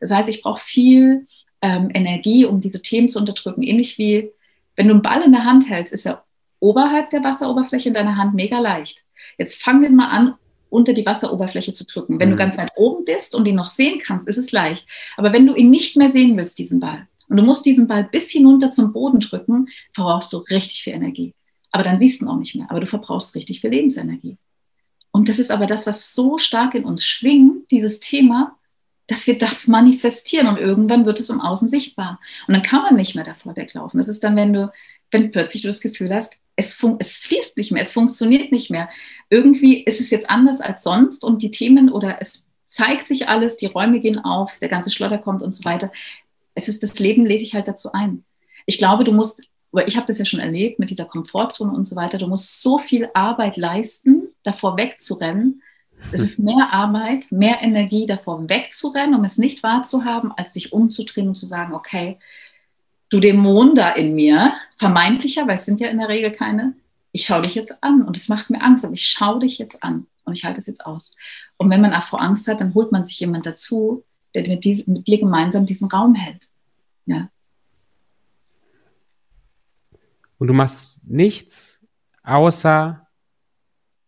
[0.00, 1.26] Das heißt, ich brauche viel
[1.62, 3.62] ähm, Energie, um diese Themen zu unterdrücken.
[3.62, 4.30] Ähnlich wie,
[4.76, 6.24] wenn du einen Ball in der Hand hältst, ist er
[6.60, 9.02] oberhalb der Wasseroberfläche in deiner Hand mega leicht.
[9.38, 10.34] Jetzt fang den mal an,
[10.68, 12.18] unter die Wasseroberfläche zu drücken.
[12.18, 12.32] Wenn mhm.
[12.32, 14.86] du ganz weit oben bist und ihn noch sehen kannst, ist es leicht.
[15.16, 18.04] Aber wenn du ihn nicht mehr sehen willst, diesen Ball, und du musst diesen Ball
[18.04, 21.34] bis hinunter zum Boden drücken, verbrauchst du richtig viel Energie.
[21.70, 22.70] Aber dann siehst du ihn auch nicht mehr.
[22.70, 24.38] Aber du verbrauchst richtig viel Lebensenergie.
[25.10, 28.56] Und das ist aber das, was so stark in uns schwingt, dieses Thema,
[29.06, 32.20] dass wir das manifestieren und irgendwann wird es im Außen sichtbar.
[32.46, 33.98] Und dann kann man nicht mehr davor weglaufen.
[33.98, 34.70] Das ist dann, wenn du,
[35.10, 38.88] wenn plötzlich du das Gefühl hast, es, es fließt nicht mehr, es funktioniert nicht mehr.
[39.30, 43.56] Irgendwie ist es jetzt anders als sonst und die Themen oder es zeigt sich alles,
[43.56, 45.92] die Räume gehen auf, der ganze Schlotter kommt und so weiter
[46.56, 48.24] es ist das Leben lädt dich halt dazu ein.
[48.64, 51.84] Ich glaube, du musst, weil ich habe das ja schon erlebt mit dieser Komfortzone und
[51.84, 55.62] so weiter, du musst so viel Arbeit leisten, davor wegzurennen.
[56.12, 61.28] Es ist mehr Arbeit, mehr Energie, davor wegzurennen, um es nicht wahrzuhaben, als sich umzudrehen
[61.28, 62.18] und zu sagen, okay,
[63.10, 66.74] du Dämon da in mir, vermeintlicher, weil es sind ja in der Regel keine,
[67.12, 69.82] ich schaue dich jetzt an und es macht mir Angst, aber ich schaue dich jetzt
[69.82, 71.14] an und ich halte es jetzt aus.
[71.56, 74.64] Und wenn man auch vor Angst hat, dann holt man sich jemand dazu, der mit,
[74.64, 76.45] dies, mit dir gemeinsam diesen Raum hält.
[77.06, 77.30] Ja.
[80.38, 81.80] und du machst nichts,
[82.22, 83.06] außer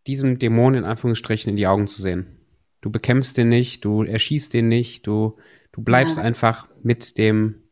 [0.07, 2.39] diesem Dämon in Anführungsstrichen in die Augen zu sehen.
[2.81, 5.37] Du bekämpfst den nicht, du erschießt den nicht, du,
[5.73, 6.23] du bleibst ja.
[6.23, 7.63] einfach mit dem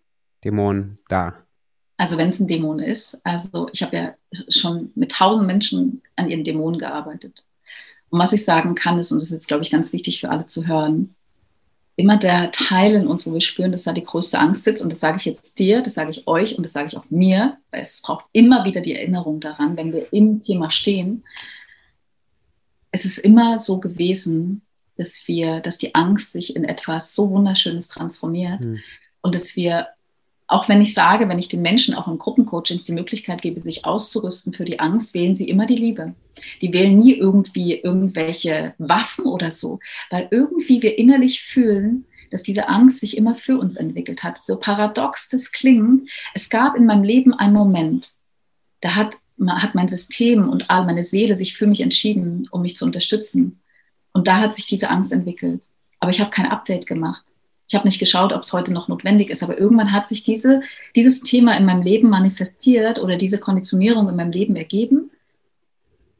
[0.44, 1.34] Dämon da.
[1.96, 4.14] Also wenn es ein Dämon ist, also ich habe ja
[4.48, 7.46] schon mit tausend Menschen an ihren Dämonen gearbeitet.
[8.10, 10.30] Und was ich sagen kann ist, und das ist jetzt, glaube ich, ganz wichtig für
[10.30, 11.14] alle zu hören,
[11.96, 14.92] immer der Teil in uns, wo wir spüren, dass da die größte Angst sitzt, und
[14.92, 17.56] das sage ich jetzt dir, das sage ich euch und das sage ich auch mir,
[17.70, 21.24] weil es braucht immer wieder die Erinnerung daran, wenn wir im Thema stehen.
[22.90, 24.62] Es ist immer so gewesen,
[24.96, 28.78] dass wir, dass die Angst sich in etwas so Wunderschönes transformiert hm.
[29.22, 29.88] und dass wir
[30.48, 33.84] auch wenn ich sage, wenn ich den Menschen auch in Gruppencoachings die Möglichkeit gebe, sich
[33.84, 36.14] auszurüsten für die Angst, wählen sie immer die Liebe.
[36.60, 39.80] Die wählen nie irgendwie irgendwelche Waffen oder so,
[40.10, 44.38] weil irgendwie wir innerlich fühlen, dass diese Angst sich immer für uns entwickelt hat.
[44.38, 48.10] So paradox das klingt, es gab in meinem Leben einen Moment,
[48.80, 49.16] da hat,
[49.48, 53.60] hat mein System und all meine Seele sich für mich entschieden, um mich zu unterstützen.
[54.12, 55.60] Und da hat sich diese Angst entwickelt.
[55.98, 57.24] Aber ich habe kein Update gemacht.
[57.68, 60.62] Ich habe nicht geschaut, ob es heute noch notwendig ist, aber irgendwann hat sich diese,
[60.94, 65.10] dieses Thema in meinem Leben manifestiert oder diese Konditionierung in meinem Leben ergeben,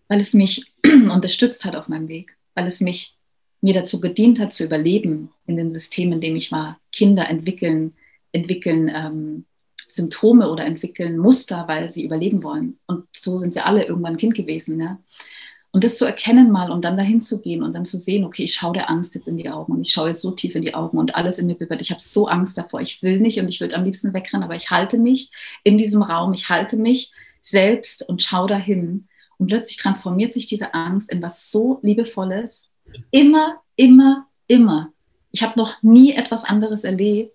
[0.09, 3.17] weil es mich unterstützt hat auf meinem Weg, weil es mich
[3.61, 6.79] mir dazu gedient hat, zu überleben in den Systemen, in dem ich war.
[6.93, 7.95] Kinder entwickeln,
[8.33, 9.45] entwickeln ähm,
[9.89, 12.79] Symptome oder entwickeln Muster, weil sie überleben wollen.
[12.87, 14.81] Und so sind wir alle irgendwann Kind gewesen.
[14.81, 14.99] Ja?
[15.77, 18.45] Und das zu erkennen mal und dann dahin zu gehen und dann zu sehen, okay,
[18.45, 20.73] ich schaue der Angst jetzt in die Augen und ich schaue so tief in die
[20.75, 21.83] Augen und alles in mir bibbert.
[21.83, 22.81] Ich habe so Angst davor.
[22.81, 25.31] Ich will nicht und ich würde am liebsten wegrennen, aber ich halte mich
[25.65, 27.13] in diesem Raum, ich halte mich
[27.43, 29.07] selbst und schaue dahin.
[29.37, 32.71] Und plötzlich transformiert sich diese Angst in was so Liebevolles.
[33.11, 34.95] Immer, immer, immer.
[35.31, 37.35] Ich habe noch nie etwas anderes erlebt.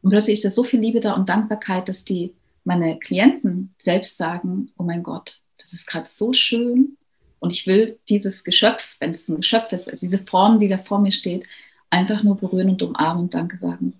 [0.00, 2.32] Und plötzlich ist da so viel Liebe da und Dankbarkeit, dass die
[2.64, 6.96] meine Klienten selbst sagen, oh mein Gott, das ist gerade so schön
[7.38, 10.78] und ich will dieses Geschöpf, wenn es ein Geschöpf ist, also diese Form, die da
[10.78, 11.46] vor mir steht,
[11.90, 13.94] einfach nur berühren und umarmen und Danke sagen.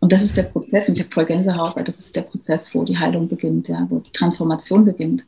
[0.00, 2.74] Und das ist der Prozess, und ich habe voll Gänsehaut, weil das ist der Prozess,
[2.74, 5.24] wo die Heilung beginnt, ja, wo die Transformation beginnt.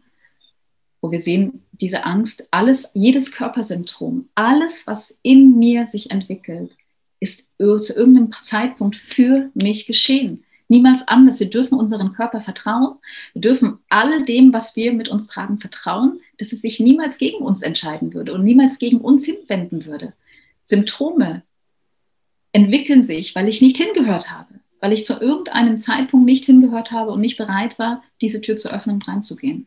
[1.00, 6.70] Wo wir sehen, diese Angst, alles, jedes Körpersymptom, alles, was in mir sich entwickelt,
[7.18, 11.40] ist zu irgendeinem Zeitpunkt für mich geschehen niemals anders.
[11.40, 12.96] Wir dürfen unseren Körper vertrauen.
[13.32, 17.44] Wir dürfen all dem, was wir mit uns tragen, vertrauen, dass es sich niemals gegen
[17.44, 20.14] uns entscheiden würde und niemals gegen uns hinwenden würde.
[20.64, 21.42] Symptome
[22.52, 27.10] entwickeln sich, weil ich nicht hingehört habe, weil ich zu irgendeinem Zeitpunkt nicht hingehört habe
[27.10, 29.66] und nicht bereit war, diese Tür zu öffnen und reinzugehen.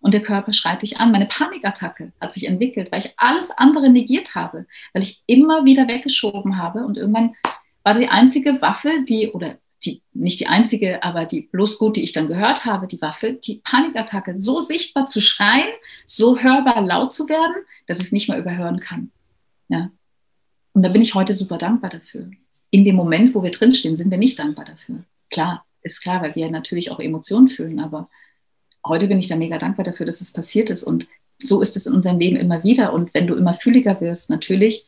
[0.00, 1.10] Und der Körper schreit dich an.
[1.10, 5.88] Meine Panikattacke hat sich entwickelt, weil ich alles andere negiert habe, weil ich immer wieder
[5.88, 7.34] weggeschoben habe und irgendwann
[7.82, 9.58] war die einzige Waffe, die, oder
[9.88, 13.32] die, nicht die einzige, aber die bloß gut, die ich dann gehört habe, die Waffe,
[13.32, 15.72] die Panikattacke so sichtbar zu schreien,
[16.06, 19.10] so hörbar laut zu werden, dass ich es nicht mehr überhören kann.
[19.68, 19.90] Ja.
[20.72, 22.30] Und da bin ich heute super dankbar dafür.
[22.70, 25.02] In dem Moment, wo wir drinstehen, sind wir nicht dankbar dafür.
[25.30, 28.08] Klar, ist klar, weil wir natürlich auch Emotionen fühlen, aber
[28.86, 30.82] heute bin ich da mega dankbar dafür, dass es passiert ist.
[30.82, 32.92] Und so ist es in unserem Leben immer wieder.
[32.92, 34.86] Und wenn du immer fühliger wirst, natürlich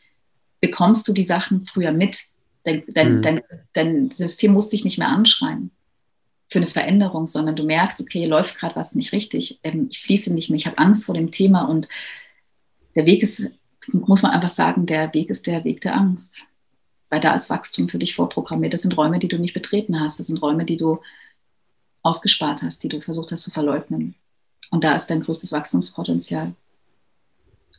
[0.60, 2.24] bekommst du die Sachen früher mit.
[2.64, 3.22] Dein, dein, mhm.
[3.22, 3.42] dein,
[3.72, 5.70] dein System muss dich nicht mehr anschreien
[6.48, 10.34] für eine Veränderung, sondern du merkst, okay, läuft gerade was nicht richtig, ähm, ich fließe
[10.34, 11.88] nicht mehr, ich habe Angst vor dem Thema und
[12.96, 13.52] der Weg ist,
[13.92, 16.42] muss man einfach sagen, der Weg ist der Weg der Angst.
[17.08, 18.72] Weil da ist Wachstum für dich vorprogrammiert.
[18.72, 20.20] Das sind Räume, die du nicht betreten hast.
[20.20, 21.00] Das sind Räume, die du
[22.02, 24.14] ausgespart hast, die du versucht hast zu verleugnen.
[24.70, 26.54] Und da ist dein größtes Wachstumspotenzial.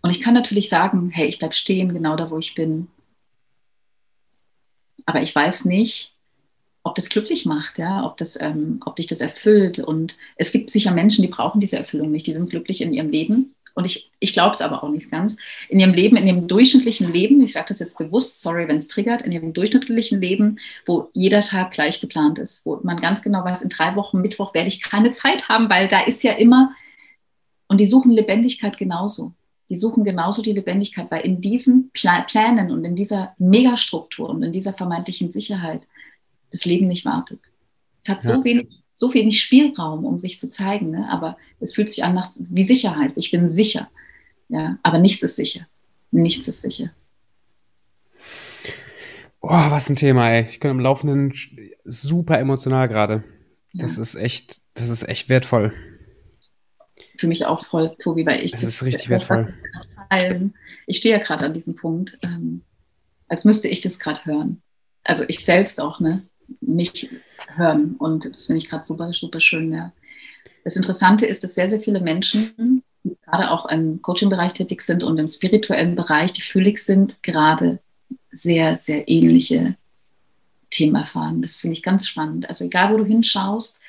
[0.01, 2.87] Und ich kann natürlich sagen, hey, ich bleibe stehen, genau da, wo ich bin.
[5.05, 6.13] Aber ich weiß nicht,
[6.83, 9.79] ob das glücklich macht, ja, ob, das, ähm, ob dich das erfüllt.
[9.79, 13.09] Und es gibt sicher Menschen, die brauchen diese Erfüllung nicht, die sind glücklich in ihrem
[13.09, 13.55] Leben.
[13.73, 15.37] Und ich, ich glaube es aber auch nicht ganz.
[15.69, 18.87] In ihrem Leben, in ihrem durchschnittlichen Leben, ich sage das jetzt bewusst, sorry, wenn es
[18.87, 23.45] triggert, in ihrem durchschnittlichen Leben, wo jeder Tag gleich geplant ist, wo man ganz genau
[23.45, 26.73] weiß, in drei Wochen, Mittwoch werde ich keine Zeit haben, weil da ist ja immer,
[27.67, 29.33] und die suchen Lebendigkeit genauso
[29.71, 34.51] die suchen genauso die Lebendigkeit, weil in diesen Plänen und in dieser Megastruktur und in
[34.51, 35.87] dieser vermeintlichen Sicherheit
[36.51, 37.39] das Leben nicht wartet.
[38.01, 38.35] Es hat ja.
[38.35, 41.07] so wenig so wenig Spielraum, um sich zu zeigen, ne?
[41.09, 43.13] aber es fühlt sich an nach, wie Sicherheit.
[43.15, 43.89] Ich bin sicher,
[44.49, 45.65] ja, aber nichts ist sicher.
[46.11, 46.91] Nichts ist sicher.
[49.39, 50.47] Boah, was ein Thema, ey.
[50.49, 51.33] Ich bin am Laufenden
[51.85, 53.23] super emotional gerade.
[53.73, 54.03] Das ja.
[54.03, 55.73] ist echt, das ist echt wertvoll
[57.21, 59.53] für mich auch voll, Tobi, weil ich das, das ist richtig wertvoll.
[60.09, 60.55] Teilen.
[60.87, 62.63] Ich stehe ja gerade an diesem Punkt, ähm,
[63.29, 64.61] als müsste ich das gerade hören.
[65.03, 66.23] Also ich selbst auch, ne?
[66.59, 67.09] Mich
[67.55, 67.95] hören.
[67.97, 69.93] Und das finde ich gerade super, super schön, ja.
[70.63, 75.03] Das Interessante ist, dass sehr, sehr viele Menschen, die gerade auch im Coaching-Bereich tätig sind
[75.03, 77.79] und im spirituellen Bereich, die fühlig sind, gerade
[78.31, 79.75] sehr, sehr ähnliche
[80.71, 81.41] Themen erfahren.
[81.41, 82.49] Das finde ich ganz spannend.
[82.49, 83.79] Also egal, wo du hinschaust,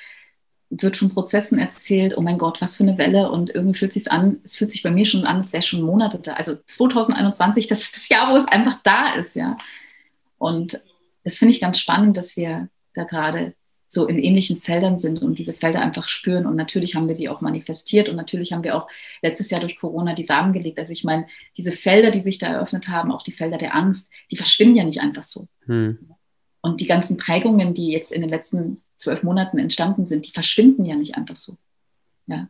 [0.81, 4.05] wird von Prozessen erzählt, oh mein Gott, was für eine Welle und irgendwie fühlt es
[4.05, 6.33] sich an, es fühlt sich bei mir schon an, als wäre schon Monate da.
[6.33, 9.59] Also 2021, das ist das Jahr, wo es einfach da ist, ja.
[10.39, 10.81] Und
[11.25, 13.55] das finde ich ganz spannend, dass wir da gerade
[13.87, 16.47] so in ähnlichen Feldern sind und diese Felder einfach spüren.
[16.47, 18.89] Und natürlich haben wir sie auch manifestiert und natürlich haben wir auch
[19.21, 20.79] letztes Jahr durch Corona die Samen gelegt.
[20.79, 21.27] Also ich meine,
[21.59, 24.85] diese Felder, die sich da eröffnet haben, auch die Felder der Angst, die verschwinden ja
[24.85, 25.47] nicht einfach so.
[25.67, 25.99] Hm.
[26.63, 30.85] Und die ganzen Prägungen, die jetzt in den letzten zwölf Monaten entstanden sind, die verschwinden
[30.85, 31.57] ja nicht einfach so.
[32.27, 32.49] Ja.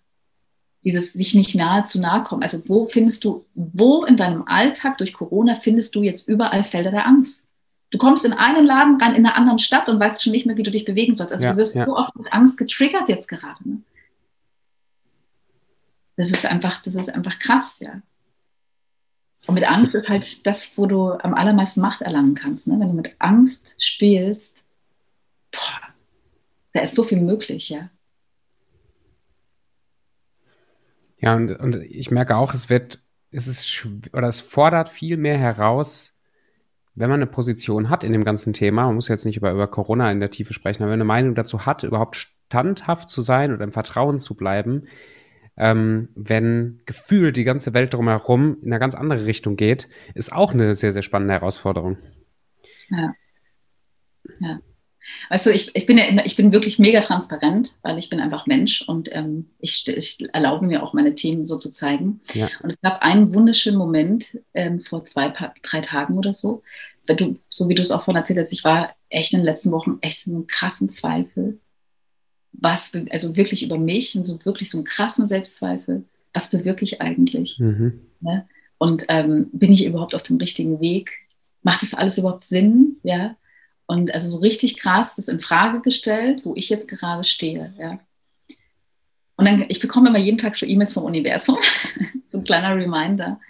[0.85, 2.43] Dieses sich nicht nahe zu nahe kommen.
[2.43, 6.91] Also wo findest du, wo in deinem Alltag durch Corona findest du jetzt überall Felder
[6.91, 7.47] der Angst?
[7.91, 10.57] Du kommst in einen Laden rein, in einer anderen Stadt und weißt schon nicht mehr,
[10.57, 11.33] wie du dich bewegen sollst.
[11.33, 11.85] Also ja, du wirst ja.
[11.85, 13.69] so oft mit Angst getriggert jetzt gerade.
[13.69, 13.83] Ne?
[16.17, 18.01] Das ist einfach, das ist einfach krass, ja.
[19.47, 22.69] Und mit Angst ist halt das, wo du am allermeisten Macht erlangen kannst.
[22.69, 22.79] Ne?
[22.79, 24.65] Wenn du mit Angst spielst,
[25.51, 25.92] boah,
[26.73, 27.91] da ist so viel möglich, ja.
[31.19, 35.39] Ja, und, und ich merke auch, es wird, es ist, oder es fordert viel mehr
[35.39, 36.15] heraus,
[36.95, 39.69] wenn man eine Position hat in dem ganzen Thema, man muss jetzt nicht über, über
[39.69, 43.23] Corona in der Tiefe sprechen, aber wenn man eine Meinung dazu hat, überhaupt standhaft zu
[43.23, 44.89] sein oder im Vertrauen zu bleiben,
[45.57, 50.53] ähm, wenn gefühlt die ganze Welt drumherum in eine ganz andere Richtung geht, ist auch
[50.53, 51.99] eine sehr, sehr spannende Herausforderung.
[52.91, 53.15] Ja.
[54.41, 54.61] Ja.
[55.31, 58.21] Weißt du, ich, ich bin ja immer, ich bin wirklich mega transparent, weil ich bin
[58.21, 62.21] einfach Mensch und ähm, ich, ich, erlaube mir auch meine Themen so zu zeigen.
[62.35, 62.49] Ja.
[62.63, 66.63] Und es gab einen wunderschönen Moment ähm, vor zwei, drei Tagen oder so,
[67.07, 69.47] wenn du, so wie du es auch vorhin erzählt hast, ich war echt in den
[69.47, 71.59] letzten Wochen echt in einem krassen Zweifel.
[72.53, 76.05] Was, also wirklich über mich und so wirklich so einen krassen Selbstzweifel.
[76.33, 77.59] Was bewirke ich eigentlich?
[77.59, 78.01] Mhm.
[78.21, 78.47] Ne?
[78.79, 81.11] Und ähm, bin ich überhaupt auf dem richtigen Weg?
[81.63, 82.97] Macht das alles überhaupt Sinn?
[83.03, 83.37] Ja.
[83.87, 87.75] Und also so richtig krass das in Frage gestellt, wo ich jetzt gerade stehe.
[87.79, 87.99] Ja.
[89.37, 91.59] Und dann, ich bekomme immer jeden Tag so E-Mails vom Universum,
[92.27, 93.41] so ein kleiner Reminder.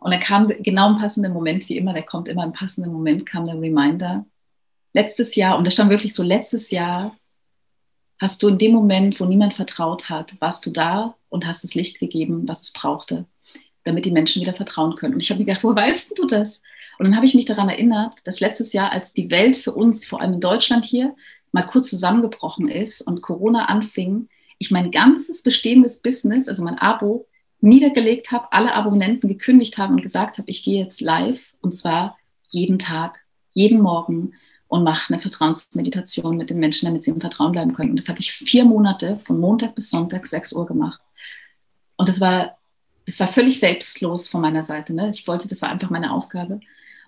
[0.00, 3.26] Und dann kam genau im passenden Moment, wie immer, der kommt immer im passenden Moment,
[3.26, 4.24] kam der Reminder.
[4.92, 7.16] Letztes Jahr, und da stand wirklich so, letztes Jahr
[8.18, 11.74] hast du in dem Moment, wo niemand vertraut hat, warst du da und hast das
[11.74, 13.26] Licht gegeben, was es brauchte,
[13.84, 15.14] damit die Menschen wieder vertrauen können.
[15.14, 16.62] Und ich habe mir gedacht, wo weißt du das?
[17.00, 20.04] Und dann habe ich mich daran erinnert, dass letztes Jahr, als die Welt für uns,
[20.04, 21.16] vor allem in Deutschland hier,
[21.50, 27.26] mal kurz zusammengebrochen ist und Corona anfing, ich mein ganzes bestehendes Business, also mein Abo,
[27.62, 32.18] niedergelegt habe, alle Abonnenten gekündigt habe und gesagt habe, ich gehe jetzt live und zwar
[32.50, 33.20] jeden Tag,
[33.52, 34.34] jeden Morgen
[34.68, 37.92] und mache eine Vertrauensmeditation mit den Menschen, damit sie im Vertrauen bleiben können.
[37.92, 41.00] Und das habe ich vier Monate von Montag bis Sonntag 6 Uhr gemacht.
[41.96, 42.58] Und das war,
[43.06, 44.92] das war völlig selbstlos von meiner Seite.
[44.92, 45.10] Ne?
[45.14, 46.60] Ich wollte, das war einfach meine Aufgabe.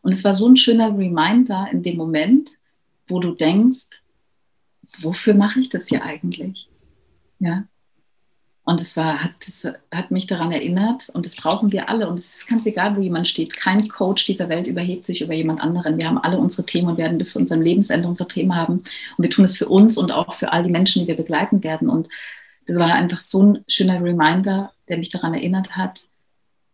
[0.02, 2.50] Und es war so ein schöner Reminder in dem Moment,
[3.08, 4.02] wo du denkst,
[5.00, 6.68] wofür mache ich das hier eigentlich?
[7.38, 7.64] Ja.
[8.64, 12.08] Und es war, hat, das hat mich daran erinnert und das brauchen wir alle.
[12.08, 13.56] Und es ist ganz egal, wo jemand steht.
[13.56, 15.98] Kein Coach dieser Welt überhebt sich über jemand anderen.
[15.98, 18.74] Wir haben alle unsere Themen und werden bis zu unserem Lebensende unsere Themen haben.
[18.74, 18.84] Und
[19.18, 21.88] wir tun es für uns und auch für all die Menschen, die wir begleiten werden.
[21.88, 22.08] Und
[22.68, 26.04] das war einfach so ein schöner Reminder, der mich daran erinnert hat,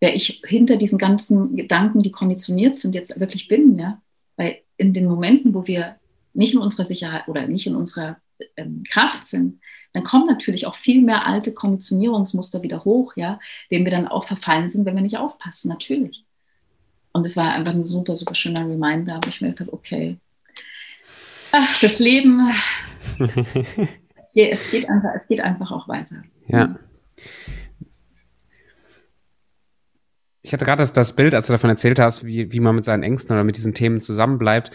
[0.01, 3.79] wer ich hinter diesen ganzen Gedanken, die konditioniert sind, jetzt wirklich bin.
[3.79, 4.01] Ja?
[4.37, 5.97] Weil in den Momenten, wo wir
[6.35, 8.17] nicht in unserer Sicherheit oder nicht in unserer
[8.57, 9.61] ähm, Kraft sind,
[9.93, 14.25] dann kommen natürlich auch viel mehr alte Konditionierungsmuster wieder hoch, ja, denen wir dann auch
[14.25, 16.25] verfallen sind, wenn wir nicht aufpassen, natürlich.
[17.13, 20.17] Und es war einfach ein super, super schöner Reminder, wo ich mir gedacht habe, okay,
[21.53, 22.53] ach, das Leben,
[24.35, 26.23] es, geht einfach, es geht einfach auch weiter.
[26.47, 26.79] Ja.
[30.49, 32.87] Ich hatte gerade das, das, Bild, als du davon erzählt hast, wie, wie man mit
[32.87, 34.71] seinen Ängsten oder mit diesen Themen zusammenbleibt.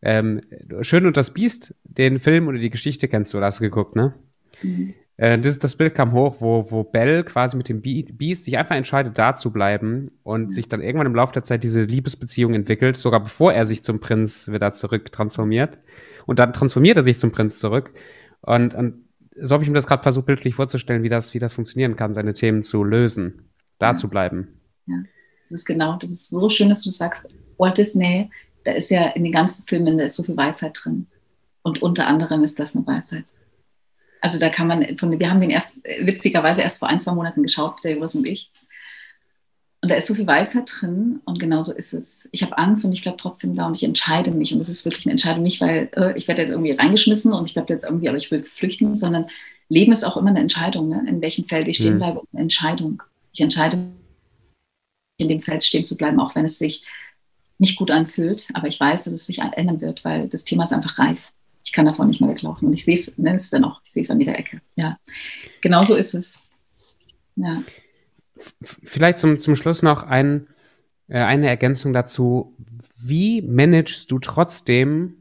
[0.00, 0.40] Ähm,
[0.82, 3.96] Schön und das Biest, den Film oder die Geschichte kennst du, oder hast du geguckt,
[3.96, 4.14] ne?
[4.62, 4.94] Mhm.
[5.16, 8.76] Äh, das, das Bild kam hoch, wo, wo Bell quasi mit dem Biest sich einfach
[8.76, 10.50] entscheidet, da zu bleiben und mhm.
[10.52, 13.98] sich dann irgendwann im Laufe der Zeit diese Liebesbeziehung entwickelt, sogar bevor er sich zum
[13.98, 15.76] Prinz wieder zurück transformiert.
[16.26, 17.92] Und dann transformiert er sich zum Prinz zurück.
[18.42, 19.06] Und, und
[19.40, 22.14] so habe ich mir das gerade versucht, bildlich vorzustellen, wie das, wie das funktionieren kann,
[22.14, 23.50] seine Themen zu lösen,
[23.80, 23.96] da ja.
[23.96, 24.60] zu bleiben.
[24.86, 25.02] Ja,
[25.48, 27.28] das ist genau, das ist so schön, dass du sagst,
[27.58, 28.30] Walt Disney,
[28.64, 31.06] da ist ja in den ganzen Filmen, da ist so viel Weisheit drin.
[31.62, 33.24] Und unter anderem ist das eine Weisheit.
[34.20, 37.42] Also da kann man, von, wir haben den erst witzigerweise erst vor ein, zwei Monaten
[37.42, 38.50] geschaut, der Joris und ich.
[39.82, 42.28] Und da ist so viel Weisheit drin und genauso ist es.
[42.32, 44.52] Ich habe Angst und ich bleibe trotzdem da und ich entscheide mich.
[44.52, 47.46] Und das ist wirklich eine Entscheidung, nicht weil äh, ich werde jetzt irgendwie reingeschmissen und
[47.46, 49.26] ich bleibe jetzt irgendwie, aber ich will flüchten, sondern
[49.68, 50.88] Leben ist auch immer eine Entscheidung.
[50.88, 51.04] Ne?
[51.06, 51.98] In welchem Feld ich stehen mhm.
[51.98, 53.02] bleibe, ist eine Entscheidung.
[53.32, 53.78] Ich entscheide,
[55.16, 56.84] in dem Feld stehen zu bleiben, auch wenn es sich
[57.58, 58.48] nicht gut anfühlt.
[58.54, 61.32] Aber ich weiß, dass es sich ändern wird, weil das Thema ist einfach reif.
[61.64, 62.68] Ich kann davon nicht mehr weglaufen.
[62.68, 64.60] Und ich sehe es, ne, es dann auch, ich sehe es an jeder Ecke.
[64.76, 64.98] Ja,
[65.62, 66.50] genau so ist es.
[67.36, 67.62] Ja.
[68.62, 70.46] Vielleicht zum, zum Schluss noch ein,
[71.08, 72.54] äh, eine Ergänzung dazu.
[73.02, 75.14] Wie managst du trotzdem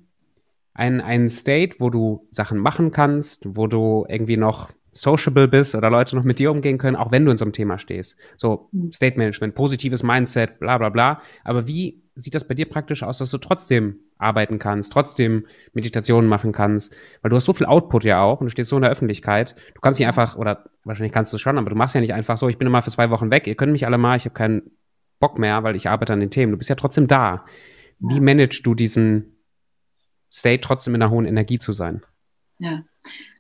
[0.73, 5.89] ein, ein State, wo du Sachen machen kannst, wo du irgendwie noch sociable bist oder
[5.89, 8.15] Leute noch mit dir umgehen können, auch wenn du in so einem Thema stehst.
[8.37, 8.91] So mhm.
[8.91, 11.21] State Management, positives Mindset, bla bla bla.
[11.43, 16.29] Aber wie sieht das bei dir praktisch aus, dass du trotzdem arbeiten kannst, trotzdem Meditationen
[16.29, 16.95] machen kannst?
[17.21, 19.55] Weil du hast so viel Output ja auch und du stehst so in der Öffentlichkeit.
[19.73, 22.13] Du kannst nicht einfach, oder wahrscheinlich kannst du es schon, aber du machst ja nicht
[22.13, 24.23] einfach so, ich bin immer für zwei Wochen weg, ihr könnt mich alle mal, ich
[24.23, 24.71] habe keinen
[25.19, 26.53] Bock mehr, weil ich arbeite an den Themen.
[26.53, 27.45] Du bist ja trotzdem da.
[27.99, 29.41] Wie managst du diesen
[30.31, 32.01] State trotzdem in einer hohen Energie zu sein?
[32.60, 32.84] Ja,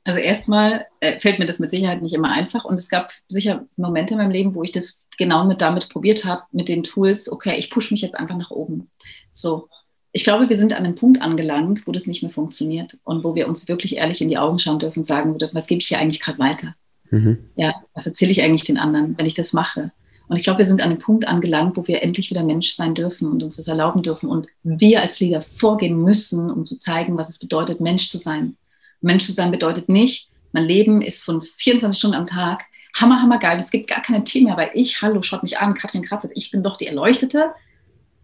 [0.03, 3.65] also erstmal äh, fällt mir das mit Sicherheit nicht immer einfach und es gab sicher
[3.75, 7.31] Momente in meinem Leben, wo ich das genau mit damit probiert habe, mit den Tools,
[7.31, 8.89] okay, ich pushe mich jetzt einfach nach oben.
[9.31, 9.69] So,
[10.11, 13.35] ich glaube, wir sind an einem Punkt angelangt, wo das nicht mehr funktioniert und wo
[13.35, 15.87] wir uns wirklich ehrlich in die Augen schauen dürfen und sagen dürfen, was gebe ich
[15.87, 16.75] hier eigentlich gerade weiter?
[17.11, 17.49] Mhm.
[17.55, 19.91] Ja, was erzähle ich eigentlich den anderen, wenn ich das mache?
[20.27, 22.95] Und ich glaube, wir sind an einem Punkt angelangt, wo wir endlich wieder Mensch sein
[22.95, 24.29] dürfen und uns das erlauben dürfen.
[24.29, 28.57] Und wir als Leader vorgehen müssen, um zu zeigen, was es bedeutet, Mensch zu sein.
[29.05, 33.39] Mensch zu sein bedeutet nicht, mein Leben ist von 24 Stunden am Tag hammer, hammer
[33.39, 33.57] geil.
[33.57, 36.51] Es gibt gar keine Themen mehr, weil ich, hallo, schaut mich an, Katrin Krappes, ich
[36.51, 37.51] bin doch die Erleuchtete.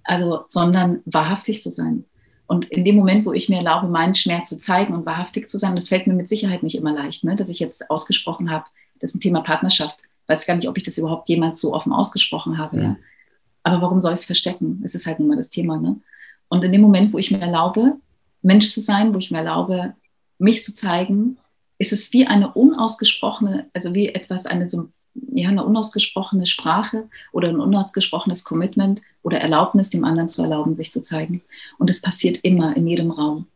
[0.04, 2.06] Also, sondern wahrhaftig zu sein.
[2.48, 5.58] Und in dem Moment, wo ich mir erlaube, meinen Schmerz zu zeigen und wahrhaftig zu
[5.58, 7.36] sein, das fällt mir mit Sicherheit nicht immer leicht, ne?
[7.36, 8.66] dass ich jetzt ausgesprochen habe,
[9.00, 10.00] das ist ein Thema Partnerschaft
[10.32, 12.78] weiß gar nicht, ob ich das überhaupt jemals so offen ausgesprochen habe.
[12.78, 12.84] Ja.
[12.84, 12.96] ja.
[13.64, 14.82] Aber warum soll ich es verstecken?
[14.84, 15.78] Es ist halt nun mal das Thema.
[15.78, 15.98] Ne?
[16.48, 17.98] Und in dem Moment, wo ich mir erlaube,
[18.42, 19.94] Mensch zu sein, wo ich mir erlaube,
[20.42, 21.38] mich zu zeigen,
[21.78, 24.68] ist es wie eine unausgesprochene, also wie etwas, eine,
[25.14, 30.92] ja, eine unausgesprochene Sprache oder ein unausgesprochenes Commitment oder Erlaubnis, dem anderen zu erlauben, sich
[30.92, 31.42] zu zeigen.
[31.78, 33.48] Und es passiert immer in jedem Raum.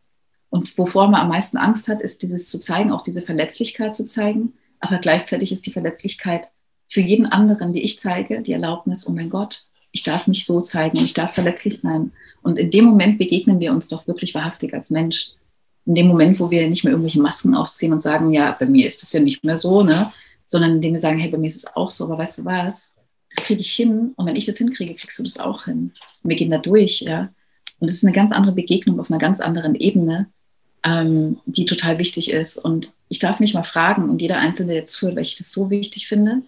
[0.50, 4.06] Und wovor man am meisten Angst hat, ist dieses zu zeigen, auch diese Verletzlichkeit zu
[4.06, 4.54] zeigen.
[4.80, 6.48] Aber gleichzeitig ist die Verletzlichkeit
[6.88, 10.60] für jeden anderen, die ich zeige, die Erlaubnis, oh mein Gott, ich darf mich so
[10.60, 12.12] zeigen, ich darf verletzlich sein.
[12.42, 15.32] Und in dem Moment begegnen wir uns doch wirklich wahrhaftig als Mensch.
[15.86, 18.86] In dem Moment, wo wir nicht mehr irgendwelche Masken aufziehen und sagen, ja, bei mir
[18.86, 20.12] ist das ja nicht mehr so, ne?
[20.46, 22.96] sondern indem wir sagen, hey, bei mir ist es auch so, aber weißt du was,
[23.34, 25.92] das kriege ich hin und wenn ich das hinkriege, kriegst du das auch hin.
[26.22, 27.28] Und wir gehen da durch, ja.
[27.78, 30.28] Und es ist eine ganz andere Begegnung auf einer ganz anderen Ebene,
[30.84, 32.56] ähm, die total wichtig ist.
[32.56, 35.52] Und ich darf mich mal fragen und jeder Einzelne, der jetzt zuhört, weil ich das
[35.52, 36.42] so wichtig finde,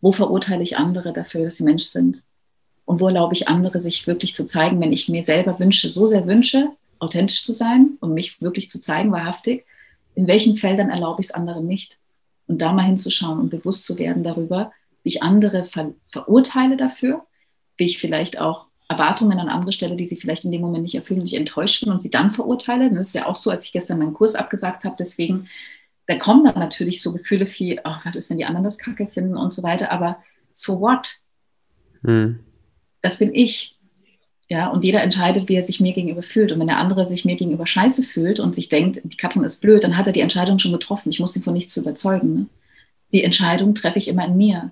[0.00, 2.22] wo verurteile ich andere dafür, dass sie Mensch sind?
[2.84, 6.06] Und wo erlaube ich andere, sich wirklich zu zeigen, wenn ich mir selber wünsche, so
[6.06, 9.64] sehr wünsche, authentisch zu sein und mich wirklich zu zeigen, wahrhaftig,
[10.14, 11.98] in welchen Feldern erlaube ich es anderen nicht?
[12.46, 14.72] Und da mal hinzuschauen und bewusst zu werden darüber,
[15.02, 17.26] wie ich andere ver verurteile dafür,
[17.76, 20.94] wie ich vielleicht auch Erwartungen an andere stelle, die sie vielleicht in dem Moment nicht
[20.94, 22.88] erfüllen und ich enttäuscht bin und sie dann verurteile.
[22.90, 24.94] Das ist ja auch so, als ich gestern meinen Kurs abgesagt habe.
[24.98, 25.48] Deswegen
[26.06, 29.06] da kommen dann natürlich so Gefühle wie, oh, was ist, wenn die anderen das Kacke
[29.06, 30.22] finden und so weiter, aber
[30.52, 31.16] so what?
[32.02, 32.40] Hm.
[33.02, 33.75] Das bin ich.
[34.48, 36.52] Ja, und jeder entscheidet, wie er sich mir gegenüber fühlt.
[36.52, 39.60] Und wenn der andere sich mir gegenüber scheiße fühlt und sich denkt, die Katrin ist
[39.60, 41.10] blöd, dann hat er die Entscheidung schon getroffen.
[41.10, 42.32] Ich muss ihn von nichts zu überzeugen.
[42.32, 42.46] Ne?
[43.12, 44.70] Die Entscheidung treffe ich immer in mir.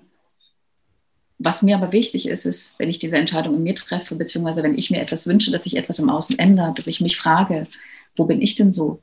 [1.37, 4.77] Was mir aber wichtig ist, ist, wenn ich diese Entscheidung in mir treffe, beziehungsweise wenn
[4.77, 7.67] ich mir etwas wünsche, dass sich etwas im Außen ändert, dass ich mich frage,
[8.15, 9.01] wo bin ich denn so?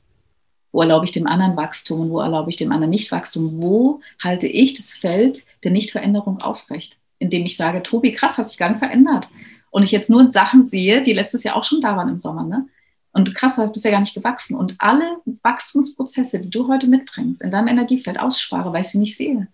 [0.71, 3.61] Wo erlaube ich dem anderen Wachstum und wo erlaube ich dem anderen nicht Wachstum?
[3.61, 6.97] Wo halte ich das Feld der Nichtveränderung aufrecht?
[7.19, 9.29] Indem ich sage, Tobi, krass, hast dich gar nicht verändert.
[9.73, 12.43] Und ich jetzt nur Sachen sehe, die letztes Jahr auch schon da waren im Sommer.
[12.43, 12.67] Ne?
[13.11, 14.55] Und krass, du hast bisher gar nicht gewachsen.
[14.55, 19.17] Und alle Wachstumsprozesse, die du heute mitbringst, in deinem Energiefeld ausspare, weil ich sie nicht
[19.17, 19.47] sehe.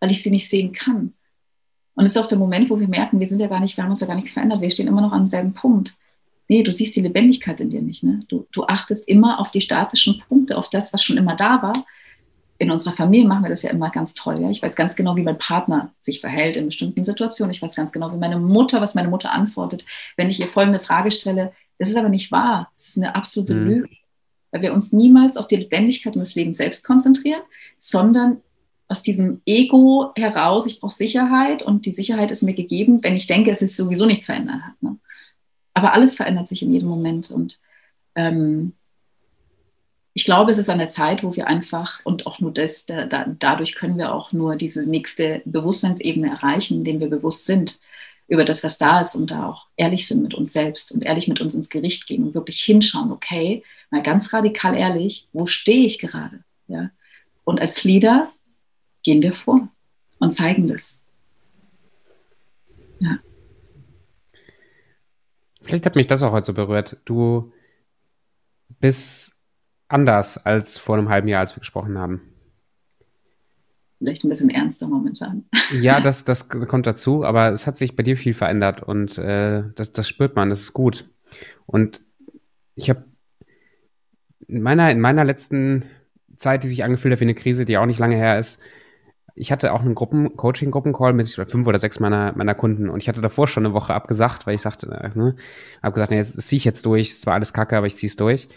[0.00, 1.12] Weil ich sie nicht sehen kann.
[1.94, 3.84] Und es ist auch der Moment, wo wir merken, wir sind ja gar nicht, wir
[3.84, 5.96] haben uns ja gar nicht verändert, wir stehen immer noch am selben Punkt.
[6.48, 8.02] Nee, du siehst die Lebendigkeit in dir nicht.
[8.02, 8.24] Ne?
[8.26, 11.86] Du, du achtest immer auf die statischen Punkte, auf das, was schon immer da war.
[12.60, 14.40] In unserer Familie machen wir das ja immer ganz toll.
[14.40, 14.50] Ja?
[14.50, 17.50] Ich weiß ganz genau, wie mein Partner sich verhält in bestimmten Situationen.
[17.50, 19.84] Ich weiß ganz genau, wie meine Mutter, was meine Mutter antwortet,
[20.16, 21.52] wenn ich ihr folgende Frage stelle.
[21.78, 22.70] Das ist aber nicht wahr.
[22.76, 23.66] Das ist eine absolute mhm.
[23.66, 23.88] Lüge.
[24.52, 27.42] Weil wir uns niemals auf die Lebendigkeit und das Leben selbst konzentrieren,
[27.78, 28.38] sondern
[28.88, 33.26] aus diesem Ego heraus, ich brauche Sicherheit und die Sicherheit ist mir gegeben, wenn ich
[33.26, 34.82] denke, es ist sowieso nichts verändert hat.
[34.82, 34.98] Ne?
[35.74, 37.30] aber alles verändert sich in jedem Moment.
[37.30, 37.58] Und
[38.14, 38.72] ähm,
[40.12, 43.06] ich glaube, es ist an der Zeit, wo wir einfach, und auch nur das, da,
[43.06, 47.78] da, dadurch können wir auch nur diese nächste Bewusstseinsebene erreichen, indem wir bewusst sind
[48.26, 51.28] über das, was da ist und da auch ehrlich sind mit uns selbst und ehrlich
[51.28, 55.86] mit uns ins Gericht gehen und wirklich hinschauen, okay, mal ganz radikal ehrlich, wo stehe
[55.86, 56.44] ich gerade?
[56.68, 56.90] Ja?
[57.44, 58.32] Und als Leader
[59.02, 59.68] gehen wir vor
[60.18, 61.00] und zeigen das.
[63.00, 63.18] Ja.
[65.62, 66.98] Vielleicht hat mich das auch heute so berührt.
[67.04, 67.52] Du
[68.80, 69.29] bist
[69.90, 72.22] anders als vor einem halben Jahr, als wir gesprochen haben.
[73.98, 75.44] Vielleicht ein bisschen ernster momentan.
[75.80, 79.64] Ja, das, das kommt dazu, aber es hat sich bei dir viel verändert und äh,
[79.74, 81.08] das, das spürt man, das ist gut.
[81.66, 82.00] Und
[82.74, 83.04] ich habe
[84.48, 85.84] in meiner, in meiner letzten
[86.36, 88.58] Zeit, die sich angefühlt hat wie eine Krise, die auch nicht lange her ist,
[89.34, 93.08] ich hatte auch einen Gruppen, Coaching-Gruppencall mit fünf oder sechs meiner, meiner Kunden und ich
[93.08, 95.36] hatte davor schon eine Woche abgesagt, weil ich sagte, äh, ne,
[95.82, 98.08] habe gesagt, das, das ziehe ich jetzt durch, es war alles kacke, aber ich ziehe
[98.08, 98.48] es durch.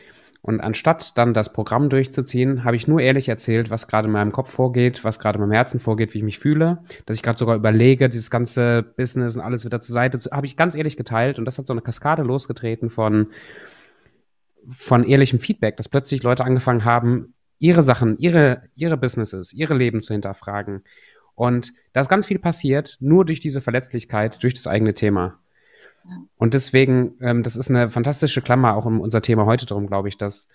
[0.45, 4.33] Und anstatt dann das Programm durchzuziehen, habe ich nur ehrlich erzählt, was gerade in meinem
[4.33, 7.39] Kopf vorgeht, was gerade in meinem Herzen vorgeht, wie ich mich fühle, dass ich gerade
[7.39, 11.39] sogar überlege, dieses ganze Business und alles wieder zur Seite, habe ich ganz ehrlich geteilt
[11.39, 13.27] und das hat so eine Kaskade losgetreten von,
[14.69, 20.01] von ehrlichem Feedback, dass plötzlich Leute angefangen haben, ihre Sachen, ihre, ihre Businesses, ihre Leben
[20.01, 20.83] zu hinterfragen.
[21.35, 25.39] Und da ist ganz viel passiert, nur durch diese Verletzlichkeit, durch das eigene Thema.
[26.37, 30.09] Und deswegen, ähm, das ist eine fantastische Klammer auch um unser Thema heute drum, glaube
[30.09, 30.47] ich, dass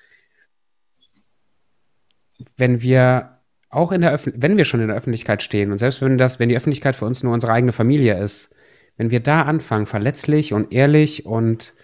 [2.56, 3.38] wenn wir
[3.70, 6.38] auch in der Öff wenn wir schon in der Öffentlichkeit stehen und selbst wenn das,
[6.38, 8.50] wenn die Öffentlichkeit für uns nur unsere eigene Familie ist,
[8.96, 11.74] wenn wir da anfangen, verletzlich und ehrlich und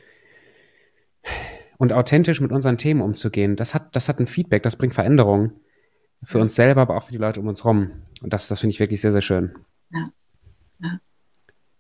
[1.79, 5.53] und authentisch mit unseren Themen umzugehen, das hat, das hat ein Feedback, das bringt Veränderung
[6.23, 7.91] für uns selber, aber auch für die Leute um uns rum.
[8.23, 9.55] Und das, das finde ich wirklich sehr, sehr schön.
[9.91, 10.11] Ja.
[10.81, 11.01] ja.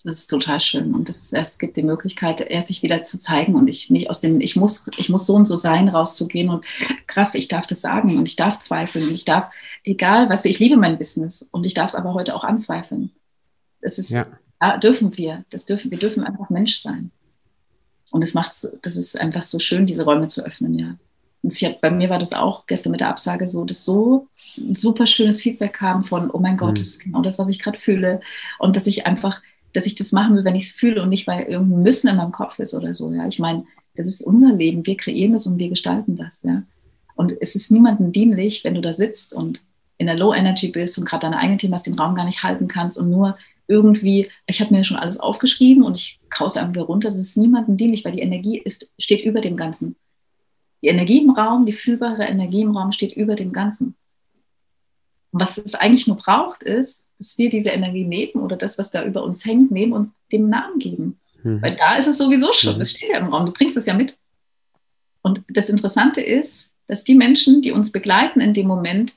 [0.04, 0.94] Das ist total schön.
[0.94, 4.20] Und ist, es gibt die Möglichkeit, er sich wieder zu zeigen und ich nicht aus
[4.20, 6.66] dem, ich muss, ich muss so und so sein, rauszugehen und
[7.06, 9.50] krass, ich darf das sagen und ich darf zweifeln und ich darf,
[9.82, 13.12] egal, weißt du, ich liebe mein Business und ich darf es aber heute auch anzweifeln.
[13.80, 14.26] Das ist, ja.
[14.60, 17.10] da dürfen wir, das dürfen, wir dürfen einfach Mensch sein.
[18.10, 20.96] Und das macht, das ist einfach so schön, diese Räume zu öffnen, ja.
[21.42, 24.74] Und hat, bei mir war das auch gestern mit der Absage so, dass so ein
[24.74, 26.74] super schönes Feedback kam von, oh mein Gott, mhm.
[26.76, 28.20] das ist genau das, was ich gerade fühle.
[28.58, 29.42] Und dass ich einfach,
[29.74, 32.16] dass ich das machen will, wenn ich es fühle und nicht, weil irgendein Müssen in
[32.16, 33.26] meinem Kopf ist oder so, ja.
[33.26, 33.66] Ich meine,
[33.96, 36.62] das ist unser Leben, wir kreieren das und wir gestalten das, ja.
[37.16, 39.62] Und es ist niemandem dienlich, wenn du da sitzt und
[39.98, 42.42] in der Low Energy bist und gerade deine eigenen Themen hast, den Raum gar nicht
[42.42, 46.88] halten kannst und nur irgendwie, ich habe mir schon alles aufgeschrieben und ich krause einfach
[46.88, 47.08] runter.
[47.08, 49.96] Das ist niemandem dienlich, weil die Energie ist, steht über dem Ganzen.
[50.82, 53.94] Die Energie im Raum, die fühlbare Energie im Raum steht über dem Ganzen.
[55.30, 58.90] Und was es eigentlich nur braucht, ist, dass wir diese Energie nehmen oder das, was
[58.90, 61.18] da über uns hängt, nehmen und dem Namen geben.
[61.42, 61.62] Mhm.
[61.62, 62.96] Weil da ist es sowieso schon, es mhm.
[62.96, 64.16] steht ja im Raum, du bringst es ja mit.
[65.22, 69.16] Und das Interessante ist, dass die Menschen, die uns begleiten in dem Moment,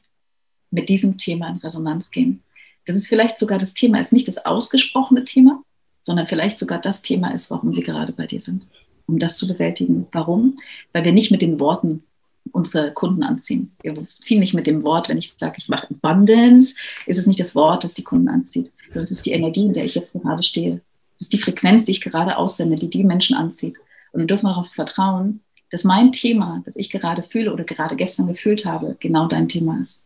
[0.69, 2.43] mit diesem Thema in Resonanz gehen
[2.87, 5.61] dass es vielleicht sogar das Thema ist, nicht das ausgesprochene Thema,
[6.01, 8.65] sondern vielleicht sogar das Thema ist, warum sie gerade bei dir sind,
[9.05, 10.07] um das zu bewältigen.
[10.13, 10.55] Warum?
[10.93, 12.03] Weil wir nicht mit den Worten
[12.51, 13.71] unsere Kunden anziehen.
[13.81, 16.75] Wir ziehen nicht mit dem Wort, wenn ich sage, ich mache Abundance,
[17.05, 18.71] ist es nicht das Wort, das die Kunden anzieht.
[18.93, 20.81] Das ist die Energie, in der ich jetzt gerade stehe.
[21.17, 23.77] Das ist die Frequenz, die ich gerade aussende, die die Menschen anzieht.
[24.11, 28.27] Und wir dürfen darauf vertrauen, dass mein Thema, das ich gerade fühle oder gerade gestern
[28.27, 30.05] gefühlt habe, genau dein Thema ist.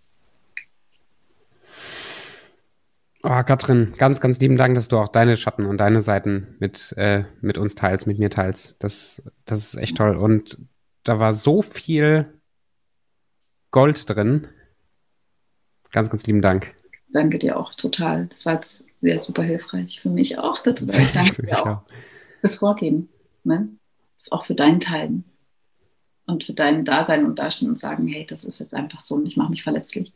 [3.23, 6.93] Oh, Katrin, ganz, ganz lieben Dank, dass du auch deine Schatten und deine Seiten mit,
[6.97, 8.75] äh, mit uns teilst, mit mir teilst.
[8.79, 10.15] Das, das ist echt toll.
[10.15, 10.57] Und
[11.03, 12.39] da war so viel
[13.71, 14.47] Gold drin.
[15.91, 16.73] Ganz, ganz lieben Dank.
[17.09, 18.27] Danke dir auch total.
[18.27, 20.57] Das war jetzt sehr super hilfreich für mich auch.
[20.59, 21.83] Das, ich danke dir auch, auch
[22.39, 23.09] fürs Vorgeben.
[23.43, 23.69] Ne?
[24.29, 25.25] Auch für deinen Teilen
[26.25, 29.27] und für dein Dasein und Dastehen und sagen, hey, das ist jetzt einfach so und
[29.27, 30.13] ich mache mich verletzlich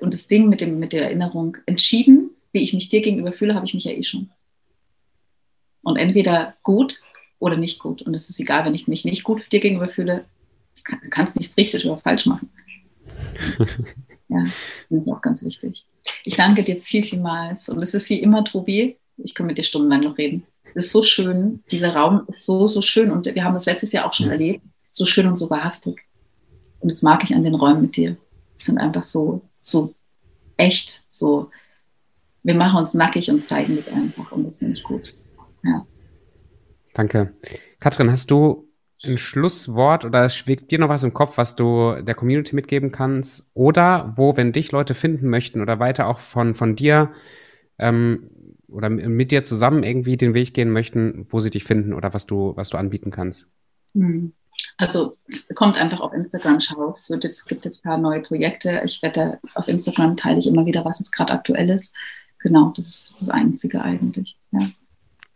[0.00, 3.54] und das Ding mit, dem, mit der Erinnerung, entschieden, wie ich mich dir gegenüber fühle,
[3.54, 4.30] habe ich mich ja eh schon.
[5.82, 7.00] Und entweder gut
[7.38, 8.02] oder nicht gut.
[8.02, 10.24] Und es ist egal, wenn ich mich nicht gut dir gegenüber fühle,
[10.74, 12.50] du kannst nichts richtig oder falsch machen.
[14.28, 15.84] ja, das ist auch ganz wichtig.
[16.24, 17.68] Ich danke dir viel, vielmals.
[17.68, 20.44] Und es ist wie immer, Tobi, ich kann mit dir stundenlang noch reden.
[20.74, 23.10] Es ist so schön, dieser Raum ist so, so schön.
[23.10, 24.62] Und wir haben das letztes Jahr auch schon erlebt.
[24.92, 26.00] So schön und so wahrhaftig.
[26.80, 28.16] Und das mag ich an den Räumen mit dir.
[28.58, 29.94] Es sind einfach so so
[30.56, 31.50] echt, so,
[32.42, 35.14] wir machen uns nackig und zeigen das einfach und das finde ich gut.
[35.62, 35.86] Ja.
[36.98, 37.32] Danke.
[37.78, 38.68] Katrin, hast du
[39.04, 43.48] ein Schlusswort oder schwebt dir noch was im Kopf, was du der Community mitgeben kannst?
[43.54, 47.12] Oder wo, wenn dich Leute finden möchten oder weiter auch von, von dir
[47.78, 48.30] ähm,
[48.66, 52.26] oder mit dir zusammen irgendwie den Weg gehen möchten, wo sie dich finden oder was
[52.26, 53.46] du, was du anbieten kannst?
[53.94, 54.32] Hm.
[54.76, 55.16] Also
[55.54, 56.94] kommt einfach auf Instagram, schau.
[56.96, 58.82] Es jetzt, gibt jetzt ein paar neue Projekte.
[58.84, 61.94] Ich wette, auf Instagram teile ich immer wieder, was jetzt gerade aktuell ist.
[62.40, 64.36] Genau, das ist das Einzige eigentlich.
[64.50, 64.68] Ja.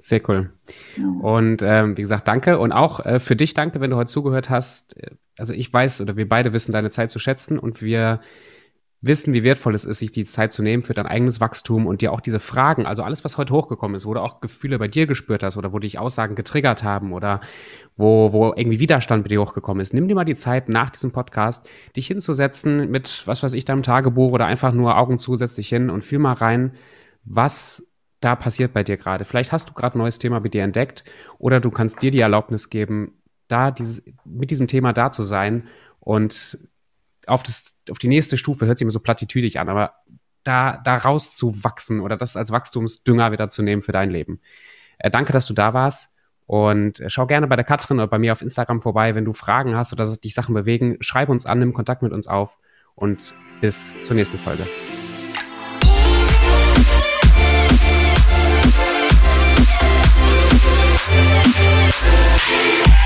[0.02, 0.50] Sehr cool.
[0.96, 1.06] Ja.
[1.06, 2.58] Und ähm, wie gesagt, danke.
[2.58, 4.96] Und auch äh, für dich danke, wenn du heute zugehört hast.
[5.38, 8.20] Also ich weiß oder wir beide wissen deine Zeit zu schätzen und wir
[9.00, 12.02] wissen, wie wertvoll es ist, sich die Zeit zu nehmen für dein eigenes Wachstum und
[12.02, 14.88] dir auch diese Fragen, also alles, was heute hochgekommen ist, wo du auch Gefühle bei
[14.88, 17.40] dir gespürt hast oder wo dich Aussagen getriggert haben oder
[17.96, 21.10] wo, wo irgendwie Widerstand bei dir hochgekommen ist, nimm dir mal die Zeit nach diesem
[21.10, 25.90] Podcast, dich hinzusetzen mit, was weiß ich, deinem Tagebuch oder einfach nur Augen zusätzlich hin
[25.90, 26.72] und fühl mal rein,
[27.24, 27.91] was
[28.22, 29.24] da passiert bei dir gerade.
[29.24, 31.04] Vielleicht hast du gerade ein neues Thema bei dir entdeckt
[31.38, 33.14] oder du kannst dir die Erlaubnis geben,
[33.48, 35.68] da dieses, mit diesem Thema da zu sein
[36.00, 36.58] und
[37.26, 39.94] auf, das, auf die nächste Stufe, hört sich immer so plattitüdig an, aber
[40.44, 44.40] da, da rauszuwachsen oder das als Wachstumsdünger wieder zu nehmen für dein Leben.
[44.98, 46.10] Äh, danke, dass du da warst.
[46.46, 49.14] Und äh, schau gerne bei der Katrin oder bei mir auf Instagram vorbei.
[49.14, 52.26] Wenn du Fragen hast oder dich Sachen bewegen, schreib uns an, nimm Kontakt mit uns
[52.26, 52.58] auf
[52.94, 54.66] und bis zur nächsten Folge.
[61.10, 63.01] Música